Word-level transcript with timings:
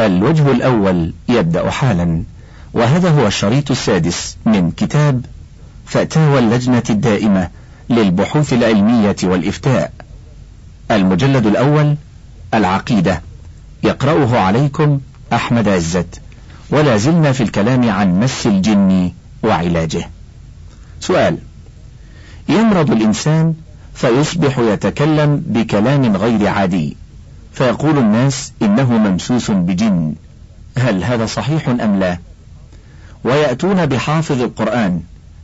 الوجه 0.00 0.50
الأول 0.50 1.12
يبدأ 1.28 1.70
حالا 1.70 2.22
وهذا 2.72 3.10
هو 3.10 3.26
الشريط 3.26 3.70
السادس 3.70 4.36
من 4.46 4.70
كتاب 4.70 5.26
فتاوى 5.86 6.38
اللجنة 6.38 6.82
الدائمة 6.90 7.48
للبحوث 7.90 8.52
العلمية 8.52 9.16
والإفتاء. 9.22 9.92
المجلد 10.90 11.46
الأول 11.46 11.96
العقيدة. 12.54 13.22
يقرأه 13.84 14.38
عليكم 14.38 15.00
أحمد 15.32 15.68
عزت. 15.68 16.20
ولا 16.70 16.96
زلنا 16.96 17.32
في 17.32 17.42
الكلام 17.42 17.90
عن 17.90 18.20
مس 18.20 18.46
الجن 18.46 19.12
وعلاجه. 19.42 20.10
سؤال 21.00 21.38
يمرض 22.48 22.90
الإنسان 22.90 23.54
فيصبح 23.94 24.58
يتكلم 24.58 25.42
بكلام 25.46 26.16
غير 26.16 26.46
عادي. 26.48 26.96
فيقول 27.52 27.98
الناس 27.98 28.52
إنه 28.62 28.92
ممسوس 28.92 29.50
بجن 29.50 30.14
هل 30.78 31.04
هذا 31.04 31.26
صحيح 31.26 31.68
أم 31.68 32.00
لا؟ 32.00 32.18
ويأتون 33.24 33.86
بحافظ 33.86 34.42
القرآن 34.42 35.00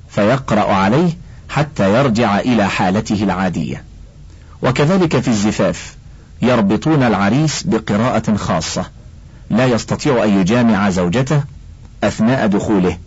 فيقرأ 0.08 0.74
عليه 0.74 1.12
حتى 1.48 1.94
يرجع 1.94 2.38
إلى 2.38 2.68
حالته 2.68 3.24
العادية. 3.24 3.84
وكذلك 4.62 5.20
في 5.20 5.28
الزفاف 5.28 5.96
يربطون 6.42 7.02
العريس 7.02 7.62
بقراءة 7.62 8.36
خاصة 8.36 8.86
لا 9.50 9.66
يستطيع 9.66 10.24
أن 10.24 10.40
يجامع 10.40 10.90
زوجته 10.90 11.42
أثناء 12.04 12.46
دخوله 12.46 12.98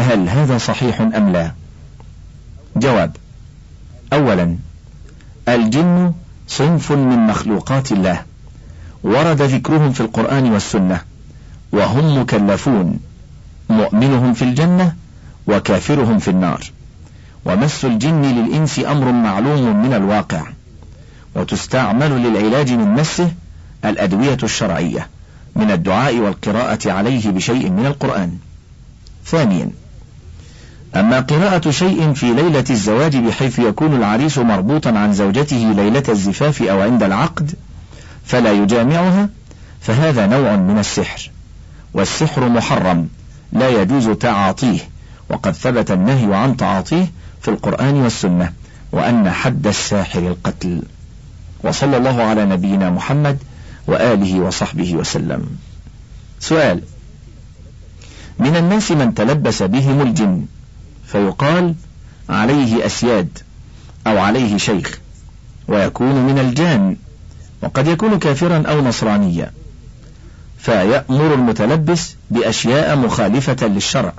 هل 0.00 0.28
هذا 0.28 0.58
صحيح 0.58 1.00
أم 1.00 1.32
لا؟ 1.32 1.52
جواب 2.76 3.16
أولا 4.12 4.56
الجن 5.48 6.12
صنف 6.48 6.92
من 6.92 7.26
مخلوقات 7.26 7.92
الله. 7.92 8.22
ورد 9.04 9.42
ذكرهم 9.42 9.92
في 9.92 10.00
القرآن 10.00 10.52
والسنة. 10.52 11.00
وهم 11.72 12.20
مكلفون. 12.20 12.98
مؤمنهم 13.70 14.34
في 14.34 14.42
الجنة 14.42 14.94
وكافرهم 15.46 16.18
في 16.18 16.28
النار. 16.28 16.60
ومس 17.44 17.84
الجن 17.84 18.22
للإنس 18.22 18.78
أمر 18.78 19.12
معلوم 19.12 19.82
من 19.82 19.94
الواقع. 19.94 20.42
وتستعمل 21.36 22.10
للعلاج 22.10 22.72
من 22.72 22.88
مسه 22.88 23.32
الأدوية 23.84 24.38
الشرعية 24.42 25.08
من 25.56 25.70
الدعاء 25.70 26.16
والقراءة 26.18 26.90
عليه 26.90 27.30
بشيء 27.30 27.70
من 27.70 27.86
القرآن. 27.86 28.38
ثانيا 29.26 29.70
أما 30.96 31.20
قراءة 31.20 31.70
شيء 31.70 32.12
في 32.12 32.32
ليلة 32.32 32.64
الزواج 32.70 33.16
بحيث 33.16 33.58
يكون 33.58 33.96
العريس 33.96 34.38
مربوطا 34.38 34.90
عن 34.90 35.12
زوجته 35.12 35.72
ليلة 35.76 36.02
الزفاف 36.08 36.62
أو 36.62 36.80
عند 36.80 37.02
العقد 37.02 37.54
فلا 38.24 38.52
يجامعها 38.52 39.28
فهذا 39.80 40.26
نوع 40.26 40.56
من 40.56 40.78
السحر. 40.78 41.30
والسحر 41.94 42.48
محرم 42.48 43.08
لا 43.52 43.68
يجوز 43.68 44.08
تعاطيه 44.08 44.78
وقد 45.30 45.52
ثبت 45.52 45.90
النهي 45.90 46.34
عن 46.34 46.56
تعاطيه 46.56 47.10
في 47.40 47.48
القرآن 47.48 47.94
والسنة 47.94 48.52
وأن 48.92 49.30
حد 49.30 49.66
الساحر 49.66 50.20
القتل. 50.20 50.82
وصلى 51.64 51.96
الله 51.96 52.22
على 52.22 52.44
نبينا 52.44 52.90
محمد 52.90 53.38
وآله 53.86 54.40
وصحبه 54.40 54.94
وسلم. 54.94 55.46
سؤال 56.40 56.80
من 58.38 58.56
الناس 58.56 58.92
من 58.92 59.14
تلبس 59.14 59.62
بهم 59.62 60.00
الجن؟ 60.00 60.46
فيقال 61.12 61.74
عليه 62.28 62.86
أسياد 62.86 63.38
أو 64.06 64.18
عليه 64.18 64.56
شيخ 64.56 64.98
ويكون 65.68 66.26
من 66.26 66.38
الجان 66.38 66.96
وقد 67.62 67.86
يكون 67.86 68.18
كافرا 68.18 68.62
أو 68.66 68.80
نصرانيا 68.80 69.52
فيأمر 70.58 71.34
المتلبس 71.34 72.14
بأشياء 72.30 72.96
مخالفة 72.96 73.66
للشرع 73.66 74.12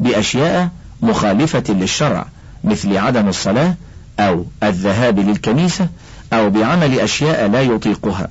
بأشياء 0.00 0.68
مخالفة 1.02 1.64
للشرع 1.68 2.26
مثل 2.64 2.96
عدم 2.96 3.28
الصلاة 3.28 3.74
أو 4.20 4.44
الذهاب 4.62 5.18
للكنيسة 5.18 5.88
أو 6.32 6.50
بعمل 6.50 7.00
أشياء 7.00 7.48
لا 7.48 7.62
يطيقها 7.62 8.28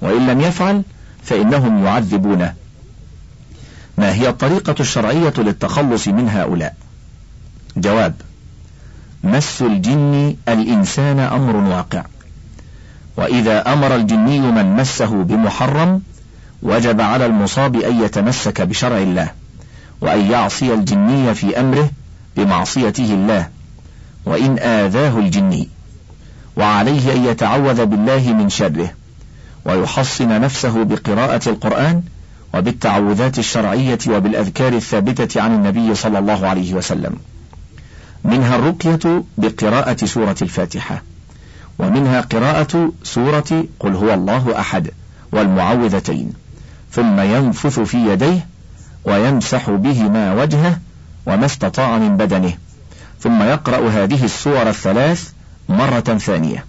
وإن 0.00 0.26
لم 0.26 0.40
يفعل 0.40 0.82
فإنهم 1.24 1.84
يعذبونه 1.84 2.54
ما 3.98 4.14
هي 4.14 4.28
الطريقة 4.28 4.74
الشرعية 4.80 5.32
للتخلص 5.38 6.08
من 6.08 6.28
هؤلاء؟ 6.28 6.74
جواب. 7.80 8.14
مس 9.24 9.62
الجن 9.62 10.36
الإنسان 10.48 11.18
أمر 11.18 11.56
واقع. 11.56 12.04
وإذا 13.16 13.72
أمر 13.72 13.96
الجني 13.96 14.40
من 14.40 14.76
مسه 14.76 15.22
بمحرم 15.22 16.02
وجب 16.62 17.00
على 17.00 17.26
المصاب 17.26 17.76
أن 17.76 18.02
يتمسك 18.02 18.60
بشرع 18.62 18.98
الله 18.98 19.30
وأن 20.00 20.30
يعصي 20.30 20.74
الجني 20.74 21.34
في 21.34 21.60
أمره 21.60 21.90
بمعصيته 22.36 23.14
الله 23.14 23.48
وإن 24.24 24.58
آذاه 24.58 25.18
الجني 25.18 25.68
وعليه 26.56 27.12
أن 27.12 27.24
يتعوذ 27.24 27.86
بالله 27.86 28.32
من 28.32 28.48
شره 28.48 28.90
ويحصن 29.64 30.40
نفسه 30.40 30.84
بقراءة 30.84 31.48
القرآن 31.48 32.02
وبالتعوذات 32.54 33.38
الشرعية 33.38 33.98
وبالأذكار 34.08 34.72
الثابتة 34.72 35.40
عن 35.40 35.54
النبي 35.54 35.94
صلى 35.94 36.18
الله 36.18 36.46
عليه 36.46 36.74
وسلم. 36.74 37.16
منها 38.28 38.56
الرقية 38.56 39.22
بقراءة 39.38 40.04
سورة 40.04 40.36
الفاتحة 40.42 41.02
ومنها 41.78 42.20
قراءة 42.20 42.92
سورة 43.02 43.64
قل 43.80 43.94
هو 43.94 44.14
الله 44.14 44.60
أحد 44.60 44.90
والمعوذتين 45.32 46.32
ثم 46.92 47.20
ينفث 47.20 47.80
في 47.80 47.96
يديه 48.12 48.46
ويمسح 49.04 49.70
بهما 49.70 50.34
وجهه 50.34 50.78
وما 51.26 51.46
استطاع 51.46 51.98
من 51.98 52.16
بدنه 52.16 52.52
ثم 53.20 53.42
يقرأ 53.42 53.88
هذه 53.88 54.24
السور 54.24 54.68
الثلاث 54.68 55.30
مرة 55.68 56.00
ثانية 56.00 56.64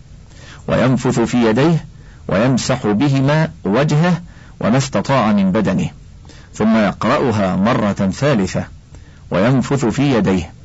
وينفث 0.68 1.20
في 1.20 1.50
يديه 1.50 1.86
ويمسح 2.28 2.88
بهما 2.88 3.50
وجهه 3.66 4.22
وما 4.60 4.78
استطاع 4.78 5.32
من 5.32 5.52
بدنه 5.52 5.90
ثم 6.54 6.78
يقرأها 6.78 7.56
مرة 7.56 7.94
ثالثة 7.94 8.66
وينفث 9.32 9.86
في 9.86 10.16
يديه. 10.16 10.59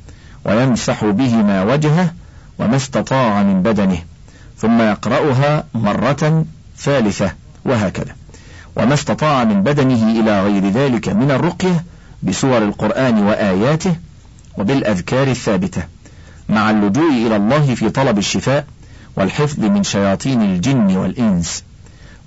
ويمسح 0.45 1.05
بهما 1.05 1.63
وجهه 1.63 2.13
وما 2.59 2.75
استطاع 2.75 3.43
من 3.43 3.61
بدنه 3.63 3.97
ثم 4.57 4.81
يقرأها 4.81 5.63
مرة 5.73 6.45
ثالثة 6.77 7.33
وهكذا. 7.65 8.15
وما 8.75 8.93
استطاع 8.93 9.43
من 9.43 9.63
بدنه 9.63 10.19
إلى 10.19 10.43
غير 10.43 10.69
ذلك 10.69 11.09
من 11.09 11.31
الرقية 11.31 11.83
بسور 12.23 12.57
القرآن 12.57 13.23
وآياته 13.23 13.95
وبالأذكار 14.57 15.27
الثابتة 15.27 15.83
مع 16.49 16.69
اللجوء 16.69 17.11
إلى 17.11 17.35
الله 17.35 17.75
في 17.75 17.89
طلب 17.89 18.17
الشفاء 18.17 18.65
والحفظ 19.17 19.59
من 19.59 19.83
شياطين 19.83 20.41
الجن 20.41 20.97
والإنس. 20.97 21.63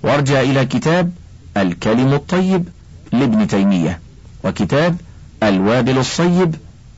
وارجع 0.03 0.41
إلى 0.41 0.65
كتاب 0.65 1.11
الكلم 1.57 2.13
الطيب 2.13 2.69
لابن 3.11 3.47
تيمية 3.47 3.99
وكتاب 4.43 4.95
الوابل 5.43 5.97
الصيب 5.97 6.55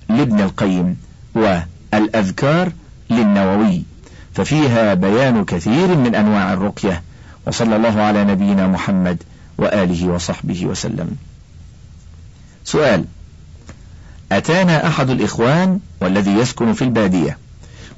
لابن 0.09 0.41
القيم. 0.41 0.97
والأذكار 1.35 2.71
للنووي. 3.09 3.83
ففيها 4.33 4.93
بيان 4.93 5.45
كثير 5.45 5.97
من 5.97 6.15
أنواع 6.15 6.53
الرقية. 6.53 7.01
وصلى 7.47 7.75
الله 7.75 8.01
على 8.01 8.23
نبينا 8.23 8.67
محمد 8.67 9.23
وآله 9.57 10.07
وصحبه 10.07 10.65
وسلم. 10.65 11.15
سؤال 12.65 13.05
أتانا 14.31 14.87
أحد 14.87 15.09
الإخوان 15.09 15.79
والذي 16.01 16.31
يسكن 16.31 16.73
في 16.73 16.81
البادية 16.81 17.37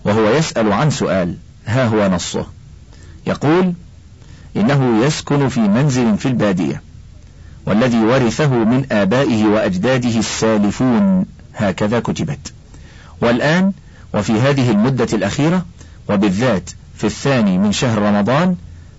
وهو 0.05 0.29
يسأل 0.29 0.73
عن 0.73 0.89
سؤال 0.89 1.35
ها 1.65 1.85
هو 1.85 2.07
نصه؟ 2.07 2.45
يقول 3.27 3.73
إنه 4.55 5.05
يسكن 5.05 5.49
في 5.49 5.59
منزل 5.59 6.17
في 6.17 6.27
البادية 6.27 6.81
والذي 7.65 7.97
ورثه 7.97 8.49
من 8.49 8.85
آبائه 8.91 9.45
وأجداده 9.45 10.19
السالفون. 10.19 11.25
هكذا 11.55 11.99
كتبت. 11.99 12.53
والآن 13.23 13.71
وفي 14.13 14.33
هذه 14.33 14.71
المدة 14.71 15.07
الأخيرة 15.13 15.65
وبالذات 16.09 16.69
في 16.97 17.03
الثاني 17.03 17.57
من 17.57 17.71
شهر 17.71 18.01
رمضان 18.01 18.55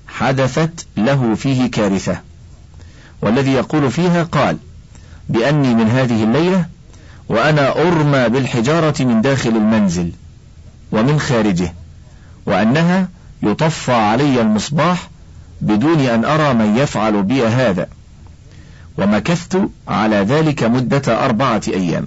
حدثت 0.09 0.87
له 0.97 1.35
فيه 1.35 1.71
كارثة. 1.71 2.21
والذي 3.23 3.53
يقول 3.53 3.91
فيها 3.91 4.23
قال 4.23 4.59
بأني 5.29 5.75
من 5.75 5.91
هذه 5.91 6.25
الليلة 6.25 6.67
وأنا 7.29 7.81
أرمى 7.83 8.29
بالحجارة 8.29 9.05
من 9.05 9.23
داخل 9.23 9.51
المنزل 9.51 10.13
ومن 10.93 11.21
خارجه 11.21 11.75
وأنها 12.47 13.09
يطفى 13.43 13.93
علي 13.93 14.41
المصباح 14.41 15.09
بدون 15.61 16.01
أن 16.01 16.25
أرى 16.25 16.55
من 16.55 16.77
يفعل 16.77 17.23
بي 17.23 17.47
هذا 17.47 17.89
ومكثت 18.99 19.69
على 19.89 20.17
ذلك 20.17 20.65
مدة 20.65 21.25
أربعة 21.25 21.63
أيام. 21.69 22.07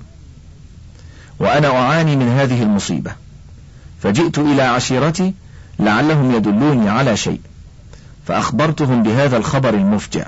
وأنا 1.40 1.68
أعاني 1.68 2.16
من 2.16 2.30
هذه 2.30 2.64
المصيبة. 2.64 3.12
فجئت 4.04 4.40
إلى 4.40 4.62
عشيرتي 4.62 5.34
لعلهم 5.80 6.36
يدلوني 6.36 6.90
على 6.90 7.18
شيء. 7.18 7.40
فأخبرتهم 8.28 9.04
بهذا 9.04 9.38
الخبر 9.38 9.74
المفجع. 9.74 10.26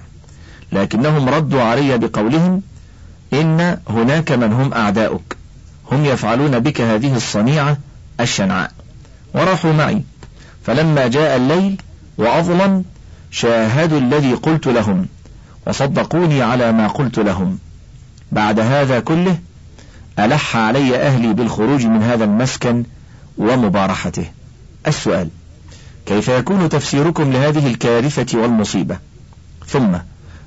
لكنهم 0.71 1.29
ردوا 1.29 1.61
علي 1.61 1.97
بقولهم 1.97 2.61
إن 3.33 3.77
هناك 3.89 4.31
من 4.31 4.53
هم 4.53 4.73
أعداؤك. 4.73 5.37
هم 5.91 6.05
يفعلون 6.05 6.59
بك 6.59 6.81
هذه 6.81 7.15
الصنيعة 7.15 7.77
الشنعاء. 8.19 8.71
وراحوا 9.33 9.73
معي. 9.73 10.03
فلما 10.65 11.07
جاء 11.07 11.37
الليل 11.37 11.81
وأظلم 12.17 12.83
شاهدوا 13.31 13.99
الذي 13.99 14.33
قلت 14.33 14.67
لهم 14.67 15.07
وصدقوني 15.67 16.41
على 16.41 16.71
ما 16.71 16.87
قلت 16.87 17.19
لهم. 17.19 17.57
بعد 18.31 18.59
هذا 18.59 18.99
كله 18.99 19.39
ألح 20.19 20.57
علي 20.57 20.97
أهلي 20.97 21.33
بالخروج 21.33 21.85
من 21.85 22.03
هذا 22.03 22.23
المسكن 22.23 22.83
ومبارحته. 23.37 24.25
السؤال 24.87 25.29
كيف 26.05 26.27
يكون 26.27 26.69
تفسيركم 26.69 27.31
لهذه 27.31 27.67
الكارثة 27.67 28.39
والمصيبة؟ 28.39 28.97
ثم 29.67 29.97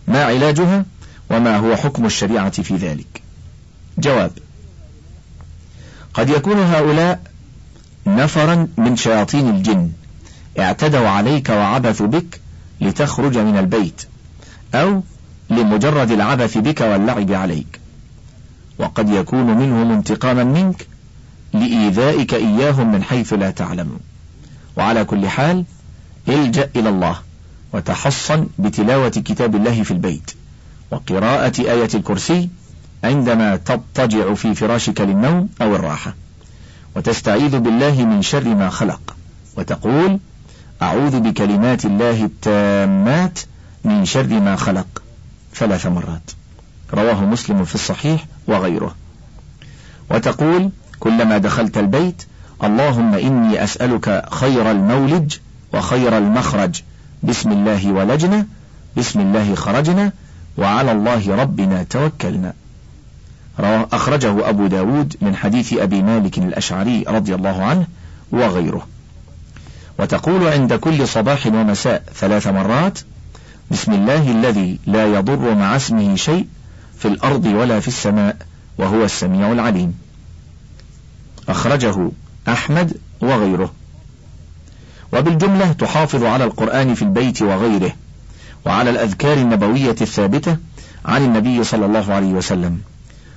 ما 0.08 0.24
علاجها 0.24 0.84
وما 1.30 1.56
هو 1.56 1.76
حكم 1.76 2.06
الشريعة 2.06 2.62
في 2.62 2.76
ذلك؟ 2.76 3.22
جواب 3.98 4.30
قد 6.14 6.30
يكون 6.30 6.58
هؤلاء 6.58 7.20
نفرا 8.06 8.69
من 8.76 8.96
شياطين 8.96 9.48
الجن 9.48 9.90
اعتدوا 10.58 11.08
عليك 11.08 11.48
وعبثوا 11.48 12.06
بك 12.06 12.40
لتخرج 12.80 13.38
من 13.38 13.58
البيت 13.58 14.02
أو 14.74 15.02
لمجرد 15.50 16.10
العبث 16.10 16.58
بك 16.58 16.80
واللعب 16.80 17.32
عليك. 17.32 17.81
وقد 18.78 19.10
يكون 19.10 19.46
منهم 19.46 19.92
انتقاما 19.92 20.44
منك 20.44 20.86
لإيذائك 21.52 22.34
إياهم 22.34 22.92
من 22.92 23.02
حيث 23.02 23.32
لا 23.32 23.50
تعلم 23.50 23.98
وعلى 24.76 25.04
كل 25.04 25.28
حال 25.28 25.64
الجأ 26.28 26.70
إلى 26.76 26.88
الله 26.88 27.16
وتحصن 27.72 28.46
بتلاوة 28.58 29.08
كتاب 29.08 29.56
الله 29.56 29.82
في 29.82 29.90
البيت 29.90 30.30
وقراءة 30.90 31.60
آية 31.60 31.88
الكرسي 31.94 32.48
عندما 33.04 33.56
تضطجع 33.56 34.34
في 34.34 34.54
فراشك 34.54 35.00
للنوم 35.00 35.48
أو 35.62 35.76
الراحة. 35.76 36.14
وتستعيذ 36.96 37.58
بالله 37.58 38.04
من 38.04 38.22
شر 38.22 38.44
ما 38.44 38.69
خلق 38.70 39.16
وتقول 39.56 40.19
أعوذ 40.82 41.20
بكلمات 41.20 41.84
الله 41.84 42.24
التامات 42.24 43.38
من 43.84 44.04
شر 44.04 44.40
ما 44.40 44.56
خلق 44.56 45.02
ثلاث 45.54 45.86
مرات. 45.86 46.30
رواه 46.94 47.24
مسلم 47.24 47.64
في 47.64 47.74
الصحيح 47.74 48.24
وغيره. 48.46 48.94
وتقول 50.10 50.70
كلما 51.00 51.38
دخلت 51.38 51.78
البيت 51.78 52.22
اللهم 52.64 53.14
إني 53.14 53.64
أسألك 53.64 54.24
خير 54.30 54.70
المولج 54.70 55.36
وخير 55.74 56.18
المخرج. 56.18 56.82
بسم 57.22 57.52
الله 57.52 57.92
ولجنا 57.92 58.46
بسم 58.96 59.20
الله 59.20 59.54
خرجنا 59.54 60.12
وعلى 60.58 60.92
الله 60.92 61.36
ربنا 61.36 61.82
توكلنا. 61.82 62.52
أخرجه 63.92 64.48
أبو 64.48 64.66
داود 64.66 65.16
من 65.20 65.36
حديث 65.36 65.72
أبي 65.72 66.02
مالك 66.02 66.38
الأشعري 66.38 67.04
رضي 67.08 67.34
الله 67.34 67.64
عنه 67.64 67.86
وغيره. 68.32 68.86
وتقول 69.98 70.48
عند 70.48 70.74
كل 70.74 71.08
صباح 71.08 71.46
ومساء 71.46 72.02
ثلاث 72.14 72.46
مرات 72.46 72.98
بسم 73.70 73.92
الله 73.92 74.30
الذي 74.30 74.78
لا 74.86 75.06
يضر 75.06 75.54
مع 75.54 75.76
اسمه 75.76 76.16
شيء 76.16 76.46
في 77.02 77.08
الأرض 77.08 77.44
ولا 77.44 77.81
في 77.81 77.88
السماء 77.88 78.37
وهو 78.78 79.04
السميع 79.04 79.52
العليم. 79.52 79.99
أخرجه 81.49 82.10
أحمد 82.49 82.96
وغيره. 83.20 83.72
وبالجملة 85.12 85.72
تحافظ 85.72 86.25
على 86.25 86.44
القرآن 86.44 86.94
في 86.94 87.02
البيت 87.02 87.43
وغيره 87.43 87.93
وعلى 88.66 88.90
الأذكار 88.90 89.37
النبوية 89.37 89.96
الثابتة 90.00 90.56
عن 91.04 91.25
النبي 91.25 91.64
صلى 91.64 91.87
الله 91.87 92.14
عليه 92.14 92.32
وسلم. 92.32 92.81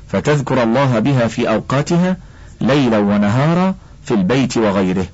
فتذكر 0.07 0.63
الله 0.63 0.99
بها 0.99 1.27
في 1.27 1.49
أوقاتها 1.49 2.17
ليلا 2.61 2.97
ونهارا 2.97 3.75
في 4.03 4.13
البيت 4.13 4.57
وغيره. 4.57 5.07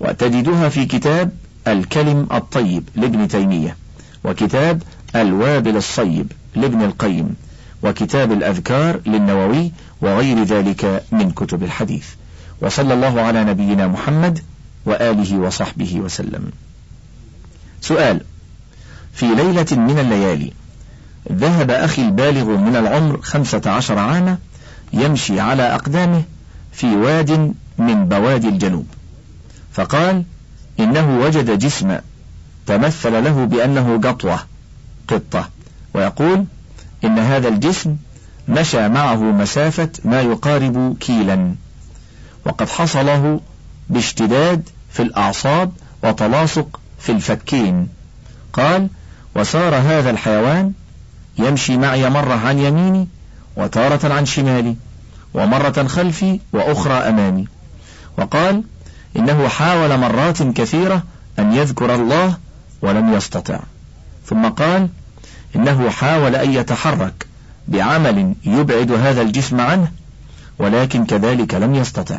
وتجدها 0.00 0.68
في 0.68 0.84
كتاب 0.84 1.30
الكلم 1.66 2.26
الطيب 2.32 2.88
لابن 2.96 3.28
تيمية 3.28 3.76
وكتاب 4.24 4.82
الوابل 5.16 5.76
الصيب 5.76 6.32
لابن 6.54 6.82
القيم. 6.82 7.36
وكتاب 7.86 8.32
الأذكار 8.32 9.00
للنووي 9.06 9.72
وغير 10.00 10.44
ذلك 10.44 11.04
من 11.12 11.30
كتب 11.30 11.62
الحديث. 11.62 12.06
وصلى 12.60 12.94
الله 12.94 13.20
على 13.20 13.44
نبينا 13.44 13.86
محمد 13.86 14.38
وآله 14.86 15.38
وصحبه 15.38 16.00
وسلم. 16.00 16.50
سؤال 17.80 18.20
في 19.12 19.26
ليلة 19.26 19.66
من 19.72 19.98
الليالي 19.98 20.52
ذهب 21.32 21.70
أخي 21.70 22.02
البالغ 22.02 22.44
من 22.44 22.76
العمر 22.76 23.20
خمسة 23.22 23.62
عشر 23.66 23.98
عاما 23.98 24.38
يمشي 24.92 25.40
على 25.40 25.62
أقدامه 25.74 26.22
في 26.72 26.86
واد 26.86 27.54
من 27.78 28.08
بوادي 28.08 28.48
الجنوب. 28.48 28.86
فقال 29.72 30.24
إنه 30.80 31.18
وجد 31.18 31.58
جسم 31.58 31.98
تمثل 32.66 33.24
له 33.24 33.44
بأنه 33.44 34.00
قطوة 34.00 34.38
قطة. 35.08 35.48
ويقول 35.94 36.44
إن 37.04 37.18
هذا 37.18 37.48
الجسم 37.48 37.96
مشى 38.48 38.88
معه 38.88 39.16
مسافة 39.16 39.88
ما 40.04 40.20
يقارب 40.20 40.96
كيلا. 41.00 41.54
وقد 42.46 42.68
حصله 42.68 43.40
باشتداد 43.88 44.68
في 44.90 45.02
الأعصاب 45.02 45.72
وتلاصق 46.02 46.80
في 46.98 47.12
الفكين. 47.12 47.88
قال 48.52 48.88
وسار 49.36 49.74
هذا 49.74 50.10
الحيوان 50.10 50.72
يمشي 51.38 51.76
معي 51.76 52.10
مرة 52.10 52.34
عن 52.34 52.58
يميني 52.58 53.08
وتارة 53.56 54.12
عن 54.12 54.26
شمالي 54.26 54.76
ومرة 55.34 55.86
خلفي 55.86 56.40
وأخرى 56.52 56.94
أمامي. 56.94 57.48
وقال 58.18 58.62
إنه 59.16 59.48
حاول 59.48 59.98
مرات 59.98 60.42
كثيرة 60.42 61.02
أن 61.38 61.52
يذكر 61.52 61.94
الله 61.94 62.36
ولم 62.82 63.14
يستطع. 63.14 63.60
ثم 64.26 64.48
قال 64.48 64.88
إنه 65.56 65.90
حاول 65.90 66.36
أن 66.36 66.52
يتحرك 66.52 67.26
بعمل 67.68 68.34
يبعد 68.44 68.92
هذا 68.92 69.22
الجسم 69.22 69.60
عنه 69.60 69.92
ولكن 70.58 71.04
كذلك 71.04 71.54
لم 71.54 71.74
يستطع. 71.74 72.18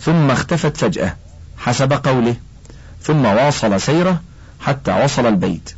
ثم 0.00 0.30
اختفت 0.30 0.76
فجأة 0.76 1.16
حسب 1.58 1.92
قوله 1.92 2.36
ثم 3.02 3.24
واصل 3.24 3.80
سيره 3.80 4.20
حتى 4.60 5.04
وصل 5.04 5.26
البيت 5.26 5.74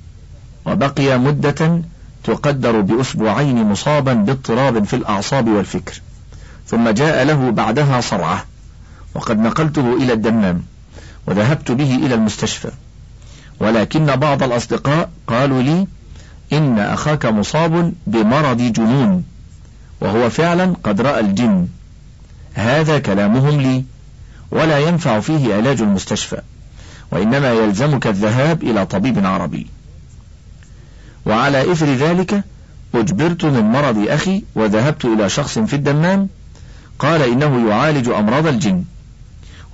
وبقي 0.66 1.18
مدة 1.18 1.82
تقدر 2.24 2.80
بأسبوعين 2.80 3.64
مصابا 3.64 4.12
باضطراب 4.14 4.84
في 4.84 4.96
الأعصاب 4.96 5.48
والفكر. 5.48 6.00
ثم 6.66 6.88
جاء 6.90 7.24
له 7.24 7.50
بعدها 7.50 8.00
صرعة 8.00 8.44
وقد 9.14 9.38
نقلته 9.38 9.96
إلى 9.96 10.12
الدمام 10.12 10.62
وذهبت 11.26 11.70
به 11.70 11.94
إلى 11.94 12.14
المستشفى. 12.14 12.70
ولكن 13.60 14.06
بعض 14.06 14.42
الأصدقاء 14.42 15.10
قالوا 15.26 15.62
لي 15.62 15.86
إن 16.52 16.78
أخاك 16.78 17.26
مصاب 17.26 17.92
بمرض 18.06 18.56
جنون 18.56 19.24
وهو 20.00 20.30
فعلا 20.30 20.74
قد 20.84 21.00
رأى 21.00 21.20
الجن. 21.20 21.68
هذا 22.54 22.98
كلامهم 22.98 23.60
لي 23.60 23.84
ولا 24.50 24.78
ينفع 24.78 25.20
فيه 25.20 25.54
علاج 25.54 25.82
المستشفى 25.82 26.40
وإنما 27.10 27.52
يلزمك 27.52 28.06
الذهاب 28.06 28.62
إلى 28.62 28.86
طبيب 28.86 29.26
عربي. 29.26 29.66
وعلى 31.26 31.72
إثر 31.72 31.86
ذلك 31.86 32.44
أجبرت 32.94 33.44
من 33.44 33.64
مرض 33.64 34.08
أخي 34.08 34.44
وذهبت 34.54 35.04
إلى 35.04 35.28
شخص 35.28 35.58
في 35.58 35.76
الدمام 35.76 36.28
قال 36.98 37.22
إنه 37.22 37.70
يعالج 37.70 38.08
أمراض 38.08 38.46
الجن. 38.46 38.84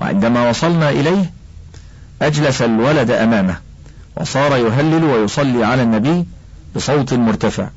وعندما 0.00 0.50
وصلنا 0.50 0.90
إليه 0.90 1.33
أجلس 2.23 2.62
الولد 2.62 3.11
أمامه 3.11 3.57
وصار 4.16 4.57
يهلل 4.57 5.04
ويصلي 5.04 5.64
على 5.64 5.83
النبي 5.83 6.25
بصوت 6.76 7.12
مرتفع 7.14 7.69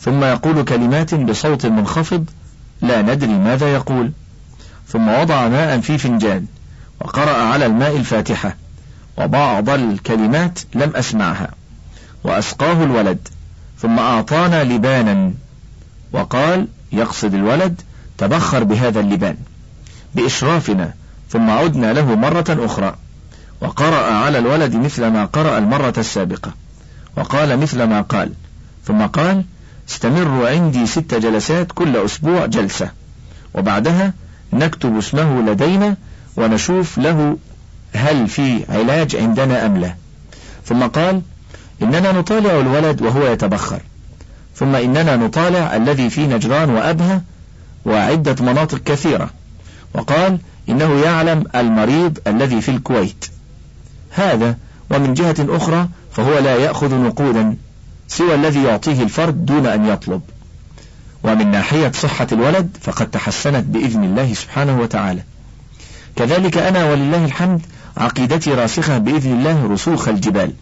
ثم 0.00 0.24
يقول 0.24 0.64
كلمات 0.64 1.14
بصوت 1.14 1.66
منخفض 1.66 2.24
لا 2.82 3.02
ندري 3.02 3.34
ماذا 3.34 3.74
يقول. 3.74 4.10
ثم 4.88 5.08
وضع 5.08 5.48
ماء 5.48 5.80
في 5.80 5.98
فنجان 5.98 6.46
وقرأ 7.00 7.36
على 7.42 7.66
الماء 7.66 7.96
الفاتحة 7.96 8.56
وبعض 9.18 9.68
الكلمات 9.70 10.58
لم 10.74 10.96
أسمعها 10.96 11.50
وأسقاه 12.24 12.84
الولد 12.84 13.28
ثم 13.78 13.98
أعطانا 13.98 14.64
لبانا 14.64 15.32
وقال 16.12 16.68
يقصد 16.92 17.34
الولد 17.34 17.80
تبخر 18.18 18.64
بهذا 18.64 19.00
اللبان. 19.00 19.36
بإشرافنا 20.14 20.94
ثم 21.30 21.50
عدنا 21.50 21.92
له 21.92 22.14
مرة 22.14 22.44
أخرى 22.48 22.94
وقرأ 23.60 24.12
على 24.12 24.38
الولد 24.38 24.76
مثل 24.76 25.06
ما 25.06 25.24
قرأ 25.24 25.58
المرة 25.58 25.94
السابقة. 25.98 26.52
وقال 27.16 27.56
مثل 27.56 27.82
ما 27.82 28.00
قال. 28.00 28.32
ثم 28.84 29.06
قال 29.06 29.44
استمروا 29.88 30.48
عندي 30.48 30.86
ست 30.86 31.14
جلسات 31.14 31.72
كل 31.72 31.96
أسبوع 31.96 32.46
جلسة 32.46 32.90
وبعدها 33.54 34.12
نكتب 34.52 34.98
اسمه 34.98 35.42
لدينا 35.42 35.96
ونشوف 36.36 36.98
له 36.98 37.36
هل 37.92 38.28
في 38.28 38.64
علاج 38.68 39.16
عندنا 39.16 39.66
أم 39.66 39.76
لا. 39.76 39.94
ثم 40.66 40.86
قال 40.86 41.22
إننا 41.82 42.12
نطالع 42.12 42.60
الولد 42.60 43.02
وهو 43.02 43.26
يتبخر. 43.26 43.80
ثم 44.56 44.74
إننا 44.74 45.16
نطالع 45.16 45.76
الذي 45.76 46.10
في 46.10 46.26
نجران 46.26 46.70
وأبها 46.70 47.22
وعدة 47.86 48.44
مناطق 48.44 48.78
كثيرة. 48.78 49.30
وقال 49.94 50.38
إنه 50.68 51.00
يعلم 51.04 51.44
المريض 51.54 52.18
الذي 52.26 52.60
في 52.60 52.70
الكويت. 52.70 53.24
هذا 54.10 54.56
ومن 54.90 55.14
جهة 55.14 55.36
أخرى 55.40 55.88
فهو 56.16 56.38
لا 56.38 56.56
يأخذ 56.56 56.94
نقودا 56.94 57.56
سوى 58.08 58.34
الذي 58.34 58.62
يعطيه 58.62 59.02
الفرد 59.02 59.46
دون 59.46 59.66
أن 59.66 59.86
يطلب. 59.86 60.20
ومن 61.24 61.50
ناحية 61.50 61.92
صحة 61.92 62.26
الولد 62.32 62.76
فقد 62.82 63.10
تحسنت 63.10 63.64
بإذن 63.64 64.04
الله 64.04 64.34
سبحانه 64.34 64.80
وتعالى. 64.80 65.22
كذلك 66.16 66.58
أنا 66.58 66.90
ولله 66.90 67.24
الحمد 67.24 67.60
عقيدتي 67.96 68.54
راسخة 68.54 68.98
بإذن 68.98 69.32
الله 69.32 69.72
رسوخ 69.72 70.08
الجبال. 70.08 70.52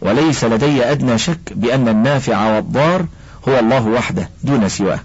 وليس 0.00 0.44
لدي 0.44 0.84
أدنى 0.84 1.18
شك 1.18 1.52
بأن 1.54 1.88
النافع 1.88 2.56
والضار 2.56 3.06
هو 3.48 3.58
الله 3.58 3.86
وحده 3.86 4.30
دون 4.44 4.68
سواه. 4.68 5.00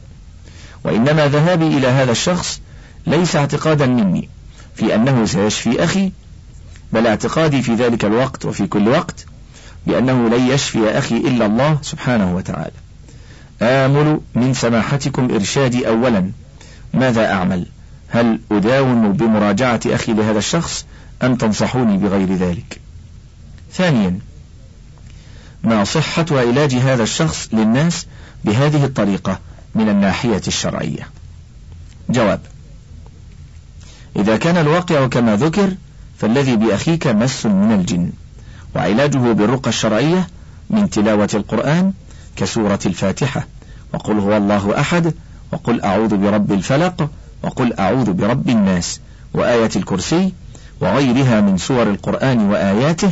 وإنما 0.84 1.28
ذهابي 1.28 1.68
إلى 1.68 1.88
هذا 1.88 2.12
الشخص 2.12 2.62
ليس 3.08 3.36
اعتقادا 3.36 3.86
مني 3.86 4.30
في 4.76 4.96
أنه 4.96 5.26
سيشفي 5.26 5.84
أخي 5.84 6.12
بل 6.94 7.08
اعتقادي 7.08 7.62
في 7.62 7.76
ذلك 7.76 8.06
الوقت 8.06 8.46
وفي 8.46 8.68
كل 8.68 8.88
وقت 8.88 9.26
بأنه 9.88 10.30
لن 10.30 10.48
يشفي 10.48 10.98
أخي 10.98 11.18
إلا 11.18 11.46
الله 11.46 11.78
سبحانه 11.82 12.36
وتعالى. 12.36 12.72
آمل 13.62 14.20
من 14.36 14.54
سماحتكم 14.54 15.34
إرشادي 15.36 15.88
أولا. 15.88 16.32
ماذا 16.94 17.32
أعمل؟ 17.32 17.66
هل 18.08 18.40
أداوم 18.52 19.13
بمراجعة 19.13 19.80
أخي 19.86 20.13
لهذا 20.13 20.38
الشخص 20.38 20.86
أم 21.24 21.36
تنصحوني 21.36 21.98
بغير 21.98 22.34
ذلك؟ 22.34 22.80
ثانيا 23.74 24.20
ما 25.63 25.84
صحة 25.84 26.25
علاج 26.32 26.75
هذا 26.75 27.04
الشخص 27.04 27.50
للناس 27.54 28.06
بهذه 28.46 28.86
الطريقة 28.86 29.40
من 29.75 29.90
الناحية 29.90 30.42
الشرعية؟ 30.48 31.08
جواب 32.10 32.40
إذا 34.16 34.38
كان 34.38 34.58
الواقع 34.58 35.08
كما 35.08 35.36
ذكر 35.36 35.75
فالذي 36.18 36.56
بأخيك 36.56 37.08
مس 37.08 37.46
من 37.46 37.72
الجن. 37.72 38.12
وعلاجه 38.75 39.18
بالرقى 39.18 39.70
الشرعية 39.70 40.27
من 40.70 40.89
تلاوة 40.89 41.30
القرآن 41.34 41.94
كسورة 42.36 42.80
الفاتحة. 42.86 43.48
وقل 43.94 44.20
هو 44.20 44.38
الله 44.38 44.80
أحد 44.80 45.13
وقل 45.51 45.82
أعوذ 45.82 46.18
برب 46.18 46.51
الفلق 46.51 47.10
وقل 47.44 47.74
أعوذ 47.74 48.13
برب 48.13 48.50
الناس. 48.50 49.00
وآية 49.34 49.70
الكرسي 49.75 50.34
وغيرها 50.82 51.42
من 51.42 51.58
سور 51.58 51.84
القرآن 51.84 52.39
وآياته 52.39 53.12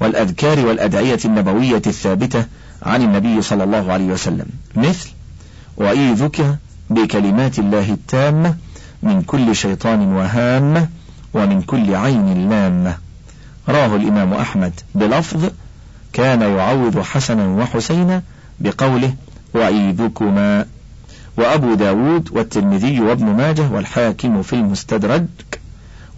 والأذكار 0.00 0.66
والأدعية 0.66 1.18
النبوية 1.24 1.82
الثابتة 1.86 2.44
عن 2.82 3.02
النبي 3.02 3.42
صلى 3.42 3.64
الله 3.64 3.92
عليه 3.92 4.06
وسلم. 4.06 4.46
مثل 4.76 5.08
وأيذك 5.76 6.58
بكلمات 6.90 7.58
الله 7.58 7.92
التامة 7.92 8.54
من 9.02 9.22
كل 9.22 9.56
شيطان 9.56 10.00
وهامة 10.00 10.88
ومن 11.34 11.62
كل 11.62 11.94
عين 11.94 12.48
لامة. 12.50 13.03
رواه 13.68 13.96
الإمام 13.96 14.32
أحمد 14.32 14.80
بلفظ 14.94 15.50
كان 16.12 16.40
يعوض 16.40 16.98
حسنا 17.00 17.46
وحسينا 17.46 18.22
بقوله 18.60 19.14
وعيذكما 19.54 20.66
وأبو 21.36 21.74
داود 21.74 22.28
والترمذي 22.32 23.00
وابن 23.00 23.24
ماجه 23.26 23.68
والحاكم 23.72 24.42
في 24.42 24.52
المستدرج 24.52 25.26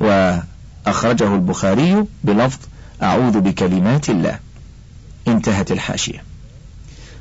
وأخرجه 0.01 1.35
البخاري 1.35 2.05
بلفظ 2.25 2.59
أعوذ 3.03 3.41
بكلمات 3.41 4.11
الله. 4.11 4.39
انتهت 5.29 5.73
الحاشية. 5.73 6.25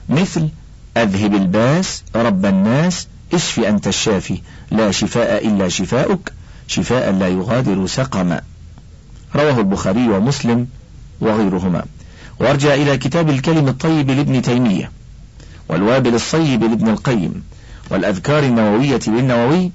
مثل 0.10 0.50
أذهب 0.98 1.36
الباس 1.36 2.03
رب 2.15 2.46
الناس 2.46 3.08
اشف 3.34 3.60
أنت 3.60 3.88
الشافي 3.88 4.41
لا 4.72 4.91
شفاء 4.91 5.48
إلا 5.48 5.70
شفاؤك 5.70 6.34
شفاء 6.67 7.12
لا 7.12 7.27
يغادر 7.27 7.88
سقما. 7.88 8.41
رواه 9.35 9.59
البخاري 9.59 10.09
ومسلم 10.09 10.67
وغيرهما. 11.21 11.85
وأرجع 12.39 12.73
إلى 12.73 12.97
كتاب 12.97 13.29
الكلم 13.29 13.67
الطيب 13.67 14.11
لابن 14.11 14.41
تيمية 14.41 14.91
والوابل 15.69 16.15
الصيب 16.15 16.63
لابن 16.63 16.89
القيم 16.89 17.43
والأذكار 17.89 18.43
النووية 18.43 18.99
للنووي 19.07 19.71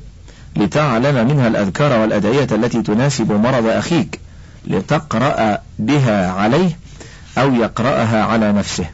لتعلم 0.57 1.29
منها 1.29 1.49
الأذكار 1.49 2.01
والأدعية 2.01 2.49
التي 2.53 2.83
تناسب 2.83 3.33
مرض 3.33 3.67
أخيك 3.67 4.21
لتقرأ 4.67 5.59
بها 5.79 6.33
عليه 6.33 6.79
أو 7.39 7.55
يقرأها 7.55 8.25
على 8.25 8.53
نفسه. 8.53 8.87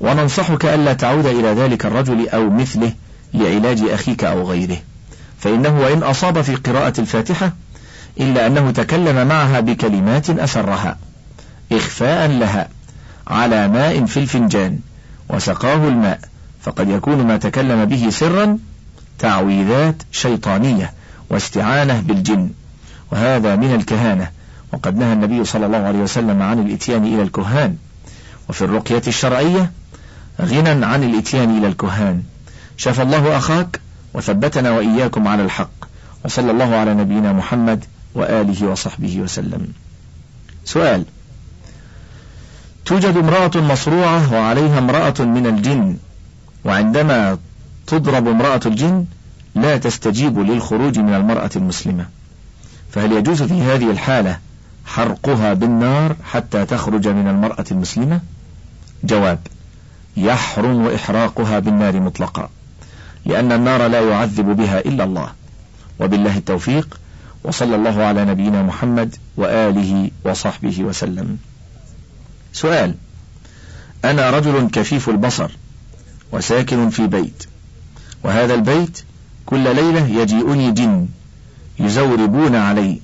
وننصحك 0.00 0.64
ألا 0.64 0.92
تعود 0.92 1.26
إلى 1.26 1.48
ذلك 1.48 1.86
الرجل 1.86 2.28
أو 2.28 2.50
مثله 2.50 2.92
لعلاج 3.34 3.82
أخيك 3.82 4.24
أو 4.24 4.50
غيره. 4.50 4.78
فإنه 5.38 5.80
وإن 5.80 6.02
أصاب 6.02 6.42
في 6.42 6.54
قراءة 6.54 7.00
الفاتحة 7.00 7.52
إلا 8.20 8.46
أنه 8.46 8.70
تكلم 8.70 9.26
معها 9.26 9.60
بكلمات 9.60 10.30
أسرها 10.30 10.98
إخفاء 11.72 12.28
لها 12.28 12.68
على 13.26 13.68
ماء 13.68 14.04
في 14.04 14.16
الفنجان 14.16 14.78
وسقاه 15.28 15.88
الماء 15.88 16.20
فقد 16.62 16.88
يكون 16.88 17.26
ما 17.26 17.36
تكلم 17.36 17.84
به 17.84 18.10
سرا 18.10 18.58
تعويذات 19.18 20.02
شيطانية 20.12 20.92
واستعانة 21.30 22.00
بالجن 22.00 22.50
وهذا 23.12 23.56
من 23.56 23.74
الكهانة 23.74 24.30
وقد 24.72 24.96
نهى 24.98 25.12
النبي 25.12 25.44
صلى 25.44 25.66
الله 25.66 25.78
عليه 25.78 25.98
وسلم 25.98 26.42
عن 26.42 26.58
الإتيان 26.58 27.04
إلى 27.04 27.22
الكهان 27.22 27.76
وفي 28.48 28.62
الرقية 28.62 29.02
الشرعية 29.06 29.70
غنى 30.40 30.86
عن 30.86 31.02
الإتيان 31.02 31.58
إلى 31.58 31.66
الكهان 31.66 32.22
شفى 32.76 33.02
الله 33.02 33.36
أخاك 33.36 33.80
وثبتنا 34.14 34.70
وإياكم 34.70 35.28
على 35.28 35.42
الحق 35.42 35.70
وصلى 36.24 36.50
الله 36.50 36.74
على 36.74 36.94
نبينا 36.94 37.32
محمد 37.32 37.84
وآله 38.14 38.66
وصحبه 38.66 39.20
وسلم. 39.20 39.68
سؤال. 40.64 41.04
توجد 42.84 43.16
امرأة 43.16 43.50
مصروعة 43.54 44.34
وعليها 44.34 44.78
امرأة 44.78 45.14
من 45.18 45.46
الجن 45.46 45.96
وعندما 46.64 47.38
تضرب 47.86 48.28
امرأة 48.28 48.60
الجن 48.66 49.04
لا 49.54 49.76
تستجيب 49.76 50.38
للخروج 50.38 50.98
من 50.98 51.14
المرأة 51.14 51.50
المسلمة. 51.56 52.06
فهل 52.92 53.12
يجوز 53.12 53.42
في 53.42 53.62
هذه 53.62 53.90
الحالة 53.90 54.38
حرقها 54.86 55.54
بالنار 55.54 56.16
حتى 56.24 56.64
تخرج 56.64 57.08
من 57.08 57.28
المرأة 57.28 57.64
المسلمة؟ 57.70 58.20
جواب. 59.04 59.38
يحرم 60.16 60.86
إحراقها 60.86 61.58
بالنار 61.58 62.00
مطلقا 62.00 62.48
لأن 63.24 63.52
النار 63.52 63.86
لا 63.86 64.00
يعذب 64.00 64.56
بها 64.56 64.78
إلا 64.78 65.04
الله. 65.04 65.32
وبالله 66.00 66.36
التوفيق. 66.36 66.98
وصلى 67.44 67.76
الله 67.76 68.02
على 68.02 68.24
نبينا 68.24 68.62
محمد 68.62 69.16
وآله 69.36 70.10
وصحبه 70.24 70.82
وسلم. 70.82 71.38
سؤال 72.52 72.94
أنا 74.04 74.30
رجل 74.30 74.68
كفيف 74.72 75.08
البصر 75.08 75.50
وساكن 76.32 76.90
في 76.90 77.06
بيت 77.06 77.44
وهذا 78.24 78.54
البيت 78.54 79.02
كل 79.46 79.76
ليلة 79.76 80.06
يجيئني 80.06 80.70
جن 80.70 81.08
يزوربون 81.80 82.56
علي 82.56 83.00